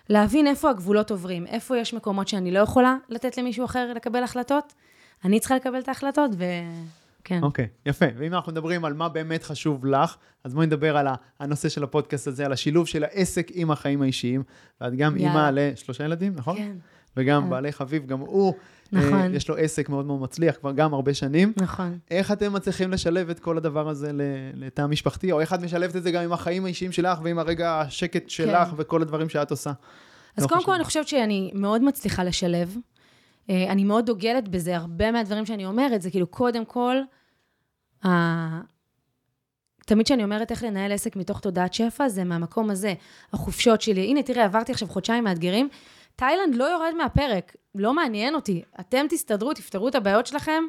[0.10, 4.74] להבין איפה הגבולות עוברים, איפה יש מקומות שאני לא יכולה לתת למישהו אחר לקבל החלטות,
[5.26, 7.44] אני צריכה לקבל את ההחלטות, וכן.
[7.44, 8.06] אוקיי, יפה.
[8.18, 11.08] ואם אנחנו מדברים על מה באמת חשוב לך, אז בואי נדבר על
[11.40, 14.44] הנושא של הפודקאסט הזה, על השילוב של העסק עם החיים האישיים.
[14.82, 15.16] ואת גם.
[15.16, 16.58] אימא לשלושה ילדים, נכון?
[16.58, 16.76] כן,
[17.18, 17.50] וגם כן.
[17.50, 18.54] בעלי חביב, גם הוא,
[18.94, 19.22] נכון.
[19.22, 21.54] אה, יש לו עסק מאוד מאוד מצליח, כבר גם הרבה שנים.
[21.58, 21.98] נכון.
[22.12, 24.12] איך אתם מצליחים לשלב את כל הדבר הזה
[24.54, 27.80] לתא המשפחתי, או איך את משלבת את זה גם עם החיים האישיים שלך ועם הרגע
[27.80, 29.72] השקט שלך וכל הדברים שאת עושה?
[30.38, 30.64] אז לא קודם.
[30.64, 32.78] כל, אני חושבת שאני מאוד מצליחה לשלב.
[33.50, 36.96] אה, אני מאוד דוגלת בזה, הרבה מהדברים שאני אומרת, זה כאילו, קודם כל,
[39.86, 42.94] תמיד כשאני אומרת איך לנהל עסק מתוך תודעת שפע, זה מהמקום הזה,
[43.34, 44.02] החופשות שלי.
[44.02, 45.70] הנה, תראה, עברתי עכשיו חודשיים מאתגרים,
[46.16, 48.62] תאילנד לא יורד מהפרק, לא מעניין אותי.
[48.80, 50.64] אתם תסתדרו, תפתרו את הבעיות שלכם,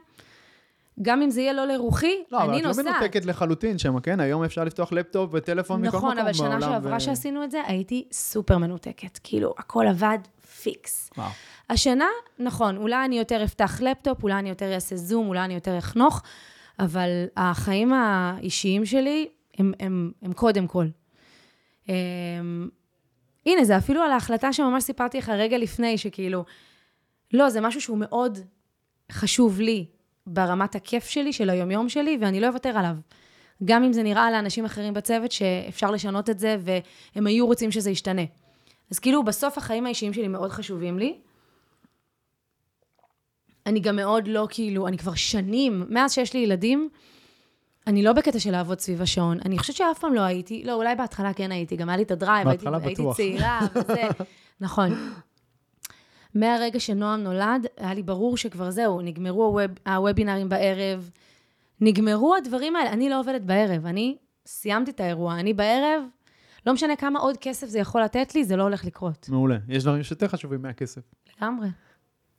[1.02, 2.86] גם אם זה יהיה לא לרוחי, לא, אבל אני את לא נוסעת.
[2.86, 4.20] מנותקת לחלוטין שם, כן?
[4.20, 6.26] היום אפשר לפתוח לפטופ וטלפון מכל מקום נכון, בעולם.
[6.26, 9.18] אבל שנה שעברה ו- שעשינו את זה, הייתי סופר מנותקת.
[9.22, 10.18] כאילו, הכל עבד
[10.62, 11.10] פיקס.
[11.18, 11.28] וואו.
[11.70, 15.78] השנה, נכון, אולי אני יותר אפתח לפטופ, אולי אני יותר אעשה זום, אולי אני יותר
[15.78, 16.22] אחנוך,
[16.78, 19.28] אבל החיים האישיים שלי
[19.58, 20.86] הם, הם, הם קודם כל.
[21.88, 22.68] הם,
[23.46, 26.44] הנה, זה אפילו על ההחלטה שממש סיפרתי לך רגע לפני, שכאילו,
[27.32, 28.38] לא, זה משהו שהוא מאוד
[29.12, 29.86] חשוב לי
[30.26, 32.96] ברמת הכיף שלי, של היומיום שלי, ואני לא אוותר עליו.
[33.64, 37.90] גם אם זה נראה לאנשים אחרים בצוות שאפשר לשנות את זה, והם היו רוצים שזה
[37.90, 38.22] ישתנה.
[38.90, 41.18] אז כאילו, בסוף החיים האישיים שלי מאוד חשובים לי.
[43.66, 46.88] אני גם מאוד לא, כאילו, אני כבר שנים, מאז שיש לי ילדים,
[47.86, 49.38] אני לא בקטע של לעבוד סביב השעון.
[49.44, 52.10] אני חושבת שאף פעם לא הייתי, לא, אולי בהתחלה כן הייתי, גם היה לי את
[52.10, 53.02] הדרייב, הייתי, הייתי.
[53.16, 54.02] צעירה וזה,
[54.60, 55.12] נכון.
[56.34, 61.10] מהרגע שנועם נולד, היה לי ברור שכבר זהו, נגמרו הווב, הוובינרים בערב,
[61.80, 62.92] נגמרו הדברים האלה.
[62.92, 64.16] אני לא עובדת בערב, אני
[64.46, 66.02] סיימתי את האירוע, אני בערב,
[66.66, 69.28] לא משנה כמה עוד כסף זה יכול לתת לי, זה לא הולך לקרות.
[69.28, 69.56] מעולה.
[69.68, 71.02] יש דברים שיותר חשובים מהכסף.
[71.38, 71.68] לגמרי.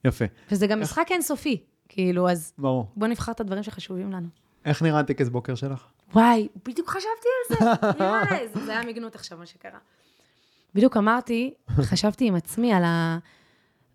[0.06, 2.88] יפה, וזה גם משחק אינסופי, כאילו, אז ברור.
[2.96, 4.28] בוא נבחר את הדברים שחשובים לנו.
[4.66, 5.86] איך נראה הטקס בוקר שלך?
[6.14, 7.66] וואי, בדיוק חשבתי על זה.
[8.04, 9.80] יאללה, זה זה היה מגנות עכשיו, מה שקרה.
[10.76, 13.18] בדיוק אמרתי, חשבתי עם עצמי על ה...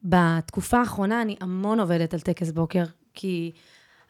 [0.02, 3.52] בתקופה האחרונה אני המון עובדת על טקס בוקר, כי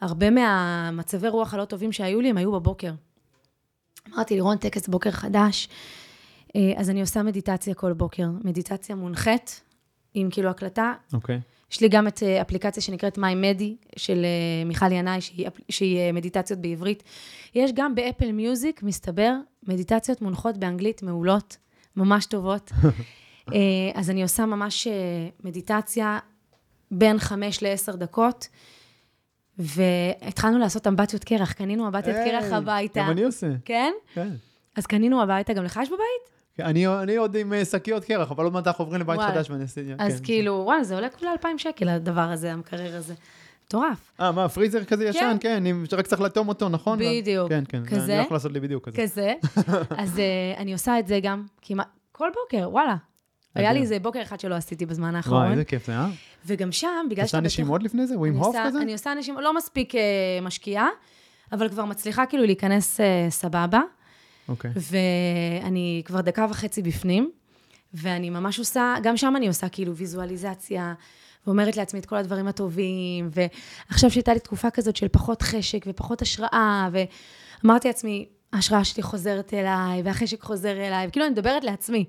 [0.01, 2.93] הרבה מהמצבי רוח הלא טובים שהיו לי, הם היו בבוקר.
[4.15, 5.69] אמרתי, לירון, טקס בוקר חדש.
[6.57, 9.61] אה, אז אני עושה מדיטציה כל בוקר, מדיטציה מונחית,
[10.15, 10.93] עם כאילו הקלטה.
[11.13, 11.41] אוקיי.
[11.71, 15.99] יש לי גם את אה, אפליקציה שנקראת מיי מדי, של אה, מיכל ינאי, שהיא, שהיא
[15.99, 17.03] אה, מדיטציות בעברית.
[17.55, 19.35] יש גם באפל מיוזיק, מסתבר,
[19.69, 21.57] מדיטציות מונחות באנגלית מעולות,
[21.97, 22.71] ממש טובות.
[23.95, 24.89] אז אני עושה ממש
[25.45, 26.19] מדיטציה
[26.91, 28.49] בין חמש לעשר דקות,
[29.59, 33.01] והתחלנו לעשות אמבטיות קרח, קנינו אמבטיות קרח היי, הביתה.
[33.01, 33.47] גם אני עושה.
[33.65, 33.93] כן?
[34.15, 34.29] כן.
[34.77, 36.40] אז קנינו הביתה, גם לך יש בבית?
[36.55, 39.33] כן, אני, אני עוד עם אה, שקיות קרח, אבל עוד מעט אנחנו עוברים לבית וואי.
[39.33, 39.81] חדש אעשה...
[39.99, 40.25] אז כן.
[40.25, 43.15] כאילו, וואי, זה עולה כולה 2,000 שקל, הדבר הזה, המקרר הזה.
[43.71, 44.13] מטורף.
[44.21, 45.37] אה, מה, פריזר כזה ישן?
[45.41, 46.99] כן, אם רק צריך לאטום אותו, נכון?
[46.99, 47.49] בדיוק.
[47.49, 47.87] כן, כן.
[47.87, 48.13] כזה?
[48.13, 49.03] אני לא יכול לעשות לי בדיוק כזה.
[49.03, 49.35] כזה.
[50.03, 52.97] אז uh, אני עושה את זה גם כמעט, כל בוקר, וואלה.
[53.55, 53.81] היה לי.
[53.81, 55.41] איזה בוקר אחד שלא עשיתי בזמן האחרון.
[55.41, 56.07] וואי, איזה כיף זה, אה?
[56.47, 58.19] וגם שם, בגלל עושה נשימות לפני זה?
[58.19, 58.83] ווים אני הוף כזה?
[58.83, 59.99] אני עושה נשימות, לא מספיק uh,
[60.43, 60.89] משקיעה,
[61.53, 63.81] אבל כבר מצליחה כאילו להיכנס סבבה,
[64.51, 64.71] אוקיי.
[64.77, 67.31] ואני כבר דקה וחצי בפנים,
[67.95, 70.95] ואני ממש עושה, גם שם אני עושה כאילו ויזואליזציה,
[71.47, 76.23] ואומרת לעצמי את כל הדברים הטובים, ועכשיו שהייתה לי תקופה כזאת של פחות חשק ופחות
[76.23, 82.05] השראה, ואמרתי לעצמי, ההשראה שלי חוזרת אליי, והחשק חוזר אליי, וכאילו אני מדברת לעצמי.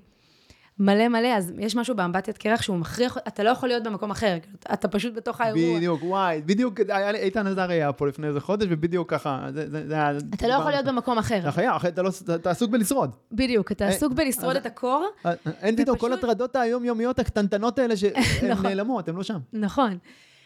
[0.78, 4.36] מלא מלא, אז יש משהו באמבטיית קרח שהוא מכריח, אתה לא יכול להיות במקום אחר,
[4.42, 5.76] כאילו, אתה פשוט בתוך האירוע.
[5.76, 9.86] בדיוק, וואי, בדיוק, היה לי- איתן עזר היה פה לפני איזה חודש, ובדיוק ככה, זה
[9.88, 10.12] זה- היה...
[10.34, 11.38] אתה לא יכול להיות במקום אחר.
[11.38, 13.10] אתה חייב, אתה לא- אתה- עסוק בלשרוד.
[13.32, 15.32] בדיוק, אתה אה, עסוק בלשרוד אז- את הקור, אה,
[15.62, 18.12] אין פתאום כל הטרדות היומיומיות הקטנטנות האלה שהן
[18.50, 18.66] נכון.
[18.66, 19.38] נעלמות, הן לא שם.
[19.52, 19.98] נכון.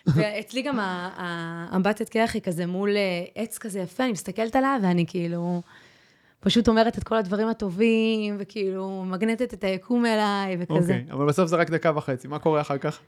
[0.16, 3.02] ואצלי גם האמבטיית קרח היא כזה מול אה,
[3.42, 5.62] עץ כזה יפה, אני מסתכלת עליו, ואני כאילו
[6.46, 10.76] פשוט אומרת את כל הדברים הטובים, וכאילו מגנטת את היקום אליי, וכזה.
[10.78, 13.00] אוקיי, אבל בסוף זה רק דקה וחצי, מה קורה אחר כך?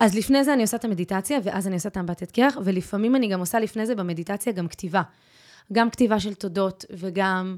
[0.00, 3.28] אז לפני זה אני עושה את המדיטציה, ואז אני עושה את האמבטיית קרח, ולפעמים אני
[3.28, 5.02] גם עושה לפני זה במדיטציה גם כתיבה.
[5.72, 7.56] גם כתיבה של תודות, וגם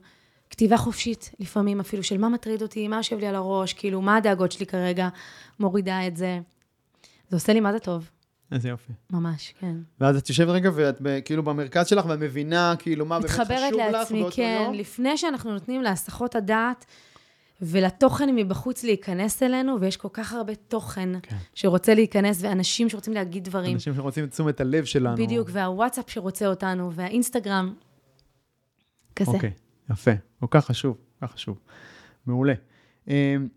[0.50, 4.16] כתיבה חופשית, לפעמים אפילו, של מה מטריד אותי, מה יושב לי על הראש, כאילו, מה
[4.16, 5.08] הדאגות שלי כרגע,
[5.60, 6.40] מורידה את זה.
[7.28, 8.10] זה עושה לי מה זה טוב,
[8.52, 8.92] איזה יופי.
[9.10, 9.76] ממש, כן.
[10.00, 13.42] ואז את יושבת רגע ואת ב- כאילו במרכז שלך ואת מבינה כאילו מה באמת חשוב
[13.42, 14.74] לך מתחברת לעצמי, באותו כן, יום.
[14.74, 16.84] לפני שאנחנו נותנים להסחות הדעת
[17.62, 21.36] ולתוכן מבחוץ להיכנס אלינו, ויש כל כך הרבה תוכן כן.
[21.54, 23.74] שרוצה להיכנס, ואנשים שרוצים להגיד דברים.
[23.74, 25.16] אנשים שרוצים את תשומת הלב שלנו.
[25.16, 27.74] בדיוק, והוואטסאפ שרוצה אותנו, והאינסטגרם.
[29.16, 29.30] כזה.
[29.30, 29.50] אוקיי,
[29.90, 30.10] יפה.
[30.40, 31.58] כל כך חשוב, כל כך חשוב.
[32.26, 32.54] מעולה.
[33.08, 33.48] אמ,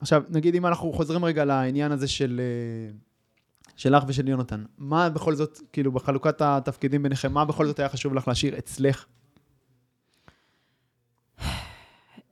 [0.00, 2.40] עכשיו, נגיד אם אנחנו חוזרים רגע לעניין הזה של...
[2.40, 2.92] אה,
[3.76, 8.14] שלך ושל יונתן, מה בכל זאת, כאילו בחלוקת התפקידים ביניכם, מה בכל זאת היה חשוב
[8.14, 9.06] לך להשאיר אצלך?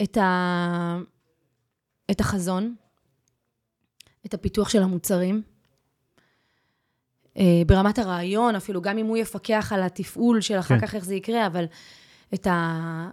[0.03, 0.99] את, ה...
[2.11, 2.74] את החזון,
[4.26, 5.43] את הפיתוח של המוצרים.
[7.36, 10.86] אה, ברמת הרעיון, אפילו גם אם הוא יפקח על התפעול של אחר כן.
[10.86, 11.64] כך איך זה יקרה, אבל
[12.34, 13.11] את, ה...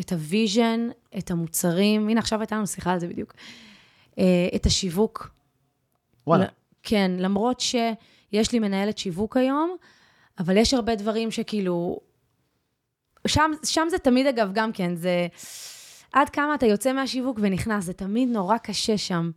[0.00, 3.34] את ה vision, את המוצרים, הנה עכשיו הייתה לנו שיחה על זה בדיוק,
[4.18, 5.30] אה, את השיווק.
[6.26, 6.46] וואלה.
[6.82, 9.76] כן, למרות שיש לי מנהלת שיווק היום,
[10.38, 12.00] אבל יש הרבה דברים שכאילו...
[13.26, 15.26] שם, שם זה תמיד, אגב, גם כן, זה...
[16.12, 19.30] עד כמה אתה יוצא מהשיווק ונכנס, זה תמיד נורא קשה שם.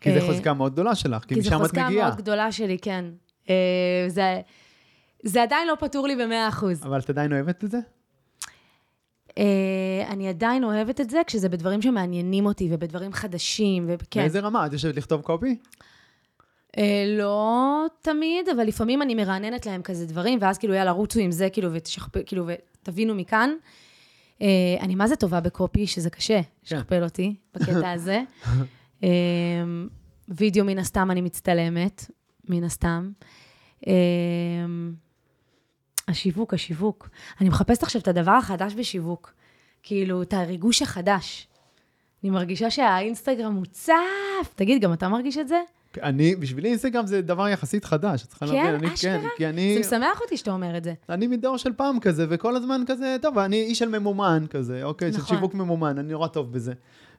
[0.00, 2.06] כי זה אה, חוזקה מאוד גדולה שלך, כי כי זו משם את חוזקה מגיעה.
[2.06, 3.04] מאוד גדולה שלי, כן.
[3.50, 3.54] אה,
[4.08, 4.40] זה,
[5.22, 6.84] זה עדיין לא פתור לי במאה אחוז.
[6.84, 7.78] אבל את עדיין אוהבת את זה?
[9.38, 14.20] אה, אני עדיין אוהבת את זה כשזה בדברים שמעניינים אותי ובדברים חדשים, וכן.
[14.20, 14.66] באיזה רמה?
[14.66, 15.56] את יושבת לכתוב קופי?
[16.78, 21.30] אה, לא תמיד, אבל לפעמים אני מרעננת להם כזה דברים, ואז כאילו, יאללה, רוצו עם
[21.30, 22.24] זה, כאילו, ותשכפ...
[22.26, 22.46] כאילו,
[22.82, 23.50] ותבינו מכאן.
[24.42, 28.22] אה, אני מה זה טובה בקופי, שזה קשה, לשכפל אותי בקטע הזה.
[29.04, 29.08] אה,
[30.28, 32.10] וידאו, מן הסתם, אני מצטלמת,
[32.48, 33.10] מן הסתם.
[36.08, 37.08] השיווק, השיווק.
[37.40, 39.32] אני מחפשת עכשיו את הדבר החדש בשיווק.
[39.82, 41.46] כאילו, את הריגוש החדש.
[42.22, 44.54] אני מרגישה שהאינסטגרם מוצף.
[44.54, 45.60] תגיד, גם אתה מרגיש את זה?
[46.02, 48.22] אני, בשבילי אינסטגרם זה דבר יחסית חדש.
[48.24, 48.52] את צריכה כן?
[48.54, 49.18] להבין, אני, אשכרה?
[49.20, 50.94] כן, כי אני, זה משמח אותי שאתה אומר את זה.
[51.08, 55.12] אני מדור של פעם כזה, וכל הזמן כזה, טוב, אני איש של ממומן כזה, אוקיי?
[55.12, 55.36] של נכון.
[55.36, 56.72] שיווק ממומן, אני נורא טוב בזה.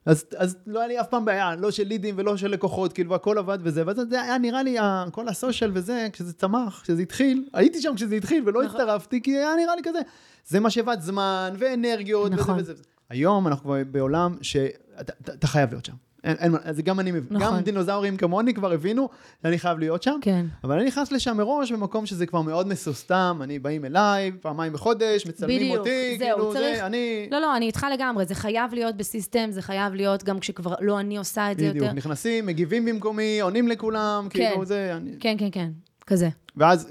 [0.05, 3.15] אז, אז לא היה לי אף פעם בעיה, לא של לידים ולא של לקוחות, כאילו,
[3.15, 4.77] הכל עבד וזה, ואז זה היה נראה לי,
[5.11, 8.81] כל הסושיאל וזה, כשזה צמח, כשזה התחיל, הייתי שם כשזה התחיל ולא נכון.
[8.81, 9.99] הצטרפתי, כי היה נראה לי כזה,
[10.47, 12.59] זה משאבת זמן ואנרגיות נכון.
[12.59, 12.83] וזה וזה.
[13.09, 15.93] היום אנחנו כבר בעולם שאתה אתה- אתה חייב להיות שם.
[16.23, 17.57] אין, אין, זה גם אני מבין, נכון.
[17.57, 19.09] גם דינוזאורים כמוני כבר הבינו
[19.43, 20.19] שאני חייב להיות שם.
[20.21, 20.45] כן.
[20.63, 25.25] אבל אני נכנס לשם מראש במקום שזה כבר מאוד מסוסתם, אני באים אליי פעמיים בחודש,
[25.27, 27.27] מצלמים בדיוק, אותי, זהו, כאילו צריך- זה, אני...
[27.31, 30.99] לא, לא, אני איתך לגמרי, זה חייב להיות בסיסטם, זה חייב להיות גם כשכבר לא
[30.99, 31.93] אני עושה את זה בדיוק, יותר.
[31.95, 34.49] נכנסים, מגיבים במקומי, עונים לכולם, כן.
[34.49, 35.11] כאילו זה, אני...
[35.19, 35.69] כן, כן, כן,
[36.07, 36.29] כזה.
[36.57, 36.87] ואז,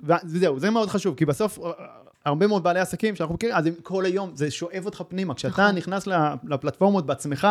[0.00, 1.58] ואז זהו, זה מאוד חשוב, כי בסוף
[2.24, 5.34] הרבה מאוד בעלי עסקים שאנחנו מכירים, אז הם כל היום, זה שואב אותך פנימה.
[5.34, 5.76] כשאתה נכון.
[5.76, 6.08] נכנס
[6.48, 7.48] לפלטפורמות בעצמך,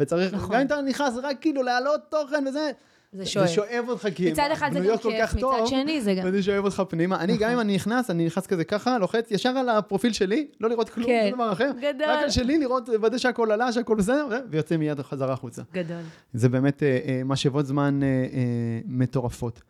[0.00, 0.54] וצריך, נכון.
[0.54, 2.70] גם אם אתה נכנס רק כאילו להעלות תוכן וזה,
[3.12, 3.46] זה שואב.
[3.46, 5.68] זה שואב אותך, כי מצד הן אחד זה גם בנויות כל כיף, כך מצד טוב.
[5.68, 6.22] שני זה גם...
[6.26, 7.20] וזה שואב אותך פנימה.
[7.20, 10.68] אני, גם אם אני נכנס, אני נכנס כזה ככה, לוחץ ישר על הפרופיל שלי, לא
[10.68, 11.30] לראות כלום, כן.
[11.34, 11.70] דבר אחר.
[11.80, 12.08] גדול.
[12.08, 15.62] רק על שלי, לראות, לוודא שהכל עלה, שהכל בסדר, ויוצא מיד חזרה החוצה.
[15.72, 16.00] גדול.
[16.32, 18.40] זה באמת אה, אה, משאבות זמן אה, אה,
[18.86, 19.62] מטורפות.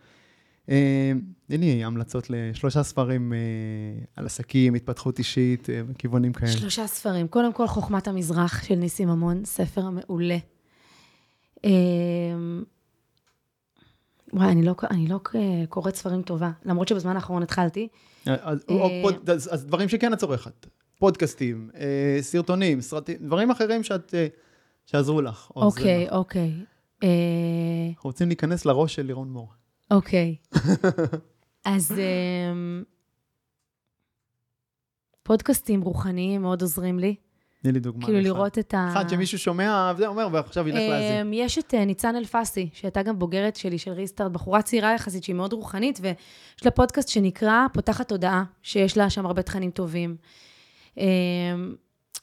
[0.68, 1.12] אה,
[1.46, 3.38] תני לי המלצות לשלושה ספרים אה,
[4.16, 6.52] על עסקים, התפתחות אישית, אה, וכיוונים כאלה.
[6.52, 7.28] שלושה ספרים.
[7.28, 10.38] קודם כל, חוכמת המזרח של ניסים ממון, ספר מעולה.
[14.32, 15.20] וואי, אני לא, אני לא
[15.68, 17.88] קוראת ספרים טובה, למרות שבזמן האחרון התחלתי.
[18.26, 20.66] אז, אה, פוד, אז, אז דברים שכן את צורכת.
[20.98, 24.26] פודקאסטים, אה, סרטונים, סרטים, דברים אחרים שאת, אה,
[24.86, 25.50] שעזרו לך.
[25.56, 26.10] אוקיי.
[26.10, 26.52] אוקיי.
[27.02, 27.08] אה,
[27.94, 29.52] אנחנו רוצים להיכנס לראש של לירון מור.
[29.90, 30.36] אוקיי.
[31.64, 32.82] אז אמ,
[35.22, 37.14] פודקאסטים רוחניים מאוד עוזרים לי.
[37.62, 38.04] תני לי דוגמה.
[38.04, 38.20] כאילו.
[38.20, 38.88] לראות את ה...
[38.92, 41.26] אחד שמישהו שומע, וזה אומר, ועכשיו ילך להאזין.
[41.26, 45.24] אמ, יש את אה, ניצן אלפסי, שהייתה גם בוגרת שלי, של ריסטארט, בחורה צעירה יחסית,
[45.24, 50.16] שהיא מאוד רוחנית, ויש לה פודקאסט שנקרא פותחת תודעה, שיש לה שם הרבה תכנים טובים.
[50.98, 51.04] אמ,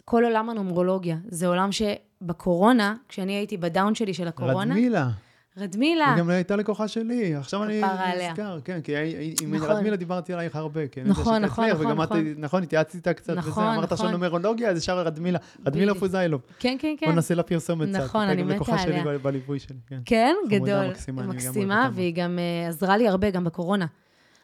[0.05, 5.09] כל עולם הנומרולוגיה, זה עולם שבקורונה, כשאני הייתי בדאון שלי של הקורונה, רדמילה.
[5.58, 8.32] רדמילה, היא גם הייתה לקוחה שלי, עכשיו אני עליה.
[8.32, 8.93] נזכר, כן, כי
[9.41, 9.70] עם נכון.
[9.70, 11.03] רדמילה דיברתי עלייך הרבה, כן.
[11.06, 12.34] נכון, נכון, נכון, וגם את, נכון.
[12.38, 14.08] נכון, התייעצתי איתה קצת, וזה, נכון, אמרת נכון.
[14.08, 15.95] שנומרולוגיה, אז ישר רדמילה, רדמילה.
[15.95, 16.41] פוזיילוב.
[16.60, 17.06] כן, כן, כן.
[17.06, 17.99] בוא נעשה לה פרסומת קצת.
[17.99, 19.18] נכון, אני מתה לקוחה שלי עליה.
[19.18, 19.99] בליווי שלי, כן.
[20.06, 20.88] כן, גדול.
[21.28, 23.86] מקסימה, והיא גם אה, עזרה לי הרבה, גם בקורונה.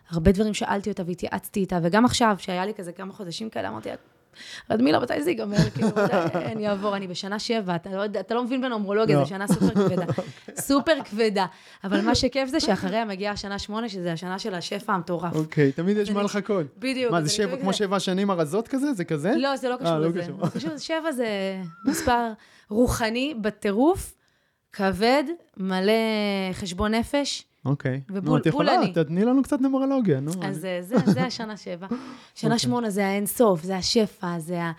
[0.10, 3.90] הרבה דברים שאלתי אותה והתייעצתי איתה, וגם עכשיו, שהיה לי כזה כמה חודשים כאלה, אמרתי
[3.90, 3.96] לה,
[4.72, 5.58] רדמילה, מתי זה ייגמר?
[5.74, 6.96] כאילו, מתי אני אעבור?
[6.96, 9.24] אני בשנה שבע, אתה לא, אתה לא מבין בנומרולוגיה, לא.
[9.24, 10.06] זו שנה סופר כבדה.
[10.68, 11.46] סופר כבדה.
[11.84, 15.36] אבל מה שכיף זה שאחריה מגיעה השנה שמונה, שזה השנה של השפע המטורף.
[15.36, 16.66] אוקיי, תמיד יש מה לחכות.
[16.78, 17.12] בדיוק.
[17.12, 18.94] מה, זה שבע, כמו שבע שנים הרזות כזה?
[18.94, 19.34] זה כזה?
[19.38, 20.22] לא, זה לא קשור אה, לא לזה.
[20.22, 20.46] קשור.
[20.46, 21.28] זה קשור- שבע זה
[21.86, 22.28] מספר
[22.70, 24.14] רוחני בטירוף,
[24.74, 25.24] כבד,
[25.58, 25.92] מלא
[26.54, 27.44] חשבון נפש.
[27.66, 28.02] אוקיי.
[28.10, 28.72] ובול- נו, את יכולה.
[28.94, 30.32] תתני לנו קצת נומרולוגיה, נו.
[30.44, 31.88] אז זה, זה, זה השנה שבע.
[32.36, 32.60] שנה אוקיי.
[32.60, 34.72] שמונה זה האינסוף, זה השפע, זה ה-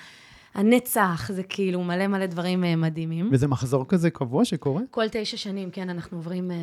[0.55, 3.29] הנצח, זה כאילו מלא מלא דברים אה, מדהימים.
[3.33, 4.83] וזה מחזור כזה קבוע שקורה?
[4.91, 6.57] כל תשע שנים, כן, אנחנו עוברים, אה,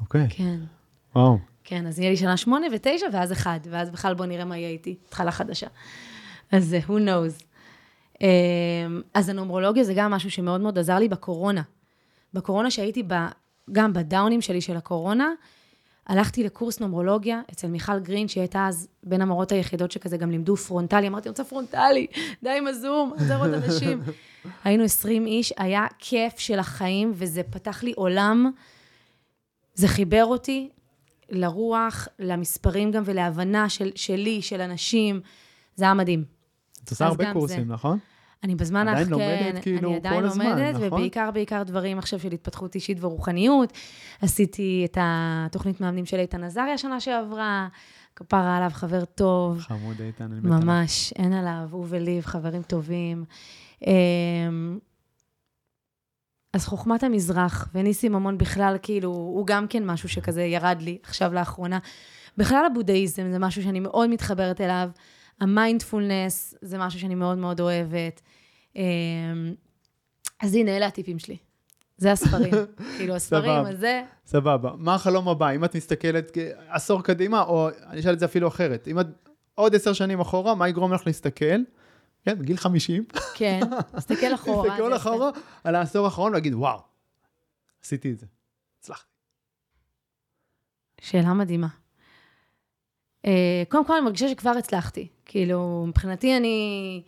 [0.00, 0.58] אוקיי, כן.
[1.16, 1.38] וואו.
[1.64, 4.68] כן, אז יהיה לי שנה שמונה ותשע, ואז אחד, ואז בכלל בוא נראה מה יהיה
[4.68, 5.66] איתי, התחלה חדשה.
[6.52, 7.44] אז who knows.
[8.22, 8.26] אה,
[9.14, 11.62] אז הנומרולוגיה זה גם משהו שמאוד מאוד עזר לי בקורונה.
[12.34, 13.12] בקורונה שהייתי ב,
[13.72, 15.30] גם בדאונים שלי של הקורונה,
[16.06, 20.56] הלכתי לקורס נומרולוגיה אצל מיכל גרין, שהיא הייתה אז בין המורות היחידות שכזה גם לימדו
[20.56, 21.08] פרונטלי.
[21.08, 22.06] אמרתי, אני רוצה פרונטלי,
[22.42, 24.02] די עם הזום, רוצה לראות אנשים.
[24.64, 28.50] היינו 20 איש, היה כיף של החיים, וזה פתח לי עולם.
[29.74, 30.68] זה חיבר אותי
[31.30, 35.20] לרוח, למספרים גם ולהבנה של, שלי, של אנשים.
[35.76, 36.24] זה היה מדהים.
[36.84, 37.72] את עושה הרבה קורסים, זה.
[37.72, 37.98] נכון?
[38.46, 40.86] אני בזמן עדיין האח- לומדת, כן, כאילו, אני עדיין כל הזמן, לומדת, נכון?
[40.86, 43.72] ובעיקר, בעיקר דברים עכשיו של התפתחות אישית ורוחניות.
[44.22, 47.68] עשיתי את התוכנית מאמנים של איתן עזריה שנה שעברה,
[48.16, 50.64] כפרה עליו, חבר טוב, חמוד איתן, אני מת.
[50.64, 53.24] ממש, אין עליו, הוא וליב, חברים טובים.
[53.86, 54.78] אמ,
[56.52, 61.32] אז חוכמת המזרח, וניסים ממון בכלל, כאילו, הוא גם כן משהו שכזה ירד לי עכשיו
[61.34, 61.78] לאחרונה.
[62.36, 64.90] בכלל הבודהיזם זה משהו שאני מאוד מתחברת אליו.
[65.40, 68.22] המיינדפולנס זה משהו שאני מאוד מאוד אוהבת.
[68.76, 69.54] אמ,
[70.40, 71.36] אז הנה, אלה הטיפים שלי.
[71.96, 72.54] זה הספרים.
[72.96, 73.66] כאילו, הספרים.
[73.66, 74.02] אז זה...
[74.26, 74.72] סבבה.
[74.78, 75.50] מה החלום הבא?
[75.50, 76.32] אם את מסתכלת
[76.68, 78.88] עשור קדימה, או אני אשאל את זה אפילו אחרת.
[78.88, 79.06] אם את
[79.54, 81.56] עוד עשר שנים אחורה, מה יגרום לך להסתכל?
[82.24, 83.04] כן, בגיל 50,
[83.34, 83.60] כן,
[83.96, 84.68] תסתכל אחורה.
[84.68, 85.30] להסתכל זה אחורה
[85.64, 86.80] על העשור האחרון ולהגיד, וואו,
[87.84, 88.26] עשיתי את זה.
[88.80, 89.10] הצלחתי.
[91.00, 91.68] שאלה מדהימה.
[93.26, 95.08] אה, קודם כל, אני מרגישה שכבר הצלחתי.
[95.24, 97.02] כאילו, מבחינתי אני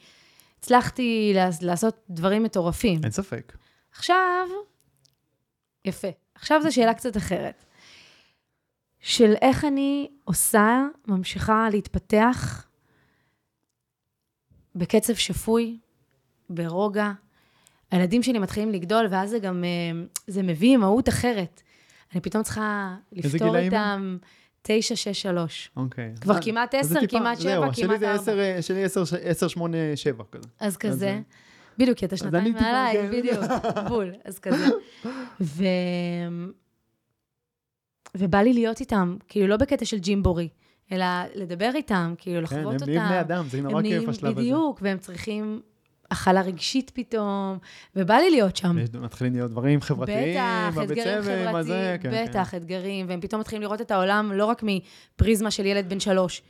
[0.58, 3.00] הצלחתי לעש- לעשות דברים מטורפים.
[3.02, 3.56] אין ספק.
[3.92, 4.48] עכשיו,
[5.84, 6.08] יפה.
[6.34, 7.64] עכשיו זו שאלה קצת אחרת.
[9.00, 12.66] של איך אני עושה, ממשיכה להתפתח
[14.74, 15.78] בקצב שפוי,
[16.50, 17.12] ברוגע.
[17.90, 21.62] הילדים שלי מתחילים לגדול, ואז זה גם, אה, זה מביא אימהות אחרת.
[22.12, 23.56] אני פתאום צריכה לפתור?
[23.56, 24.18] איתם
[24.70, 25.70] 9, 6, 3.
[25.76, 26.14] אוקיי.
[26.20, 28.22] כבר אה, כמעט אז זה 10, טיפה- כמעט 7, זהו, כמעט שלי זה 4.
[28.22, 30.48] 10, אה, שלי 10, 10, 8, 7 כזה.
[30.60, 31.20] אז כזה, אה,
[31.78, 33.10] בדיוק, כי אתה שנתיים מעליי, כן.
[33.10, 33.44] בדיוק,
[33.88, 34.64] בול, אז כזה.
[35.40, 35.64] ו...
[38.16, 40.48] ובא לי להיות איתם, כאילו לא בקטע של ג'ימבורי,
[40.92, 41.04] אלא
[41.34, 42.84] לדבר איתם, כאילו כן, לחוות הם אותם.
[42.90, 44.40] נהיים בני אדם, זה הם נורא כיף השלב הזה.
[44.40, 45.60] בדיוק, והם צריכים
[46.10, 47.58] הכלה רגשית פתאום,
[47.96, 48.76] ובא לי להיות שם.
[49.00, 53.40] מתחילים להיות דברים חברתיים, בטח, בבית אתגרים מה זה, חברתיים, כן, בטח, אתגרים, והם פתאום
[53.40, 56.42] מתחילים לראות את העולם לא רק מפריזמה של ילד בן שלוש,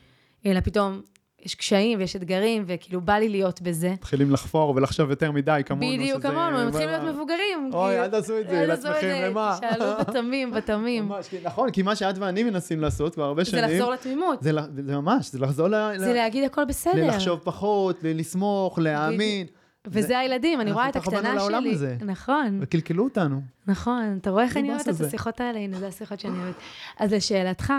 [0.47, 1.01] אלא פתאום
[1.43, 3.91] יש קשיים ויש אתגרים, וכאילו בא לי להיות בזה.
[3.91, 5.93] מתחילים לחפור ולחשוב יותר מדי כמונו.
[5.93, 7.71] בדיוק כמונו, הם מתחילים להיות מבוגרים.
[7.73, 9.57] אוי, כאילו, אל תעשו את זה לעצמכם, זה, למה?
[9.61, 11.09] תשאלו בתמים, בתמים.
[11.43, 14.43] נכון, כי מה שאת ואני מנסים לעשות כבר הרבה זה שנים, לחזור לתמימות.
[14.43, 14.51] זה
[14.87, 16.95] זה ממש, זה לחזור ל- זה להגיד הכל בסדר.
[17.07, 19.47] ללחשוב פחות, לסמוך, להאמין.
[19.87, 21.73] וזה הילדים, אני אנחנו רואה את ככה באנו הקטנה לעולם שלי.
[21.73, 21.97] הזה.
[22.05, 23.41] נכון, וקלקלו אותנו.
[23.67, 24.19] נכון.
[24.21, 25.01] אתה רואה איך זה אני אוהבת את.
[25.01, 25.59] השיחות האלה?
[25.59, 26.55] הנה, זה השיחות שאני אוהבת.
[26.99, 27.73] אז לשאלתך,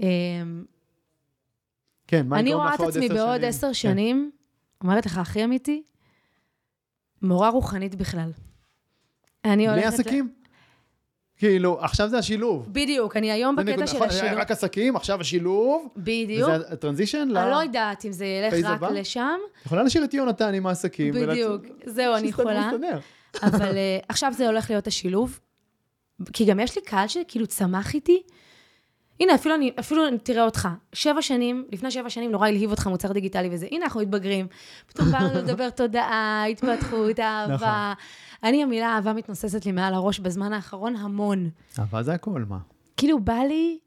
[0.00, 0.64] אמ,
[2.06, 3.48] כן, מה אני יגרום רואה לך את עוד עצמי עשר בעוד שנים?
[3.48, 3.74] עשר כן.
[3.74, 4.30] שנים,
[4.82, 5.82] אומרת לך, הכי אמיתי,
[7.22, 8.30] מורה רוחנית בכלל.
[9.44, 9.86] אני בלי הולכת...
[9.86, 10.32] ל- עסקים?
[11.36, 12.68] כאילו, עכשיו זה השילוב.
[12.72, 14.32] בדיוק, אני היום בקטע של נכון, השילוב.
[14.38, 15.88] רק עסקים, עכשיו השילוב.
[15.96, 16.48] בדיוק.
[16.48, 17.36] וזה הטרנזישן ל...
[17.38, 18.90] אני לא יודעת אם זה ילך רק הבא?
[18.90, 19.38] לשם.
[19.60, 21.14] את יכולה להשאיר את יונתן עם העסקים.
[21.14, 21.62] ולצ- בדיוק.
[21.86, 22.70] זהו, אני יכולה.
[23.42, 25.40] אבל אה, עכשיו זה הולך להיות השילוב.
[26.32, 28.22] כי גם יש לי קהל שכאילו צמח איתי.
[29.20, 30.68] הנה, אפילו אני, אפילו אני- תראה אותך.
[30.92, 33.66] שבע שנים, לפני שבע שנים נורא הלהיב אותך מוצר דיגיטלי וזה.
[33.70, 34.46] הנה, אנחנו מתבגרים.
[34.86, 37.92] פתאום בא לנו לדבר תודעה, התפתחות, אהבה.
[38.42, 41.50] אני, המילה אהבה מתנוססת לי מעל הראש בזמן האחרון המון.
[41.78, 42.58] אבל זה הכל, מה?
[42.96, 43.78] כאילו, בא לי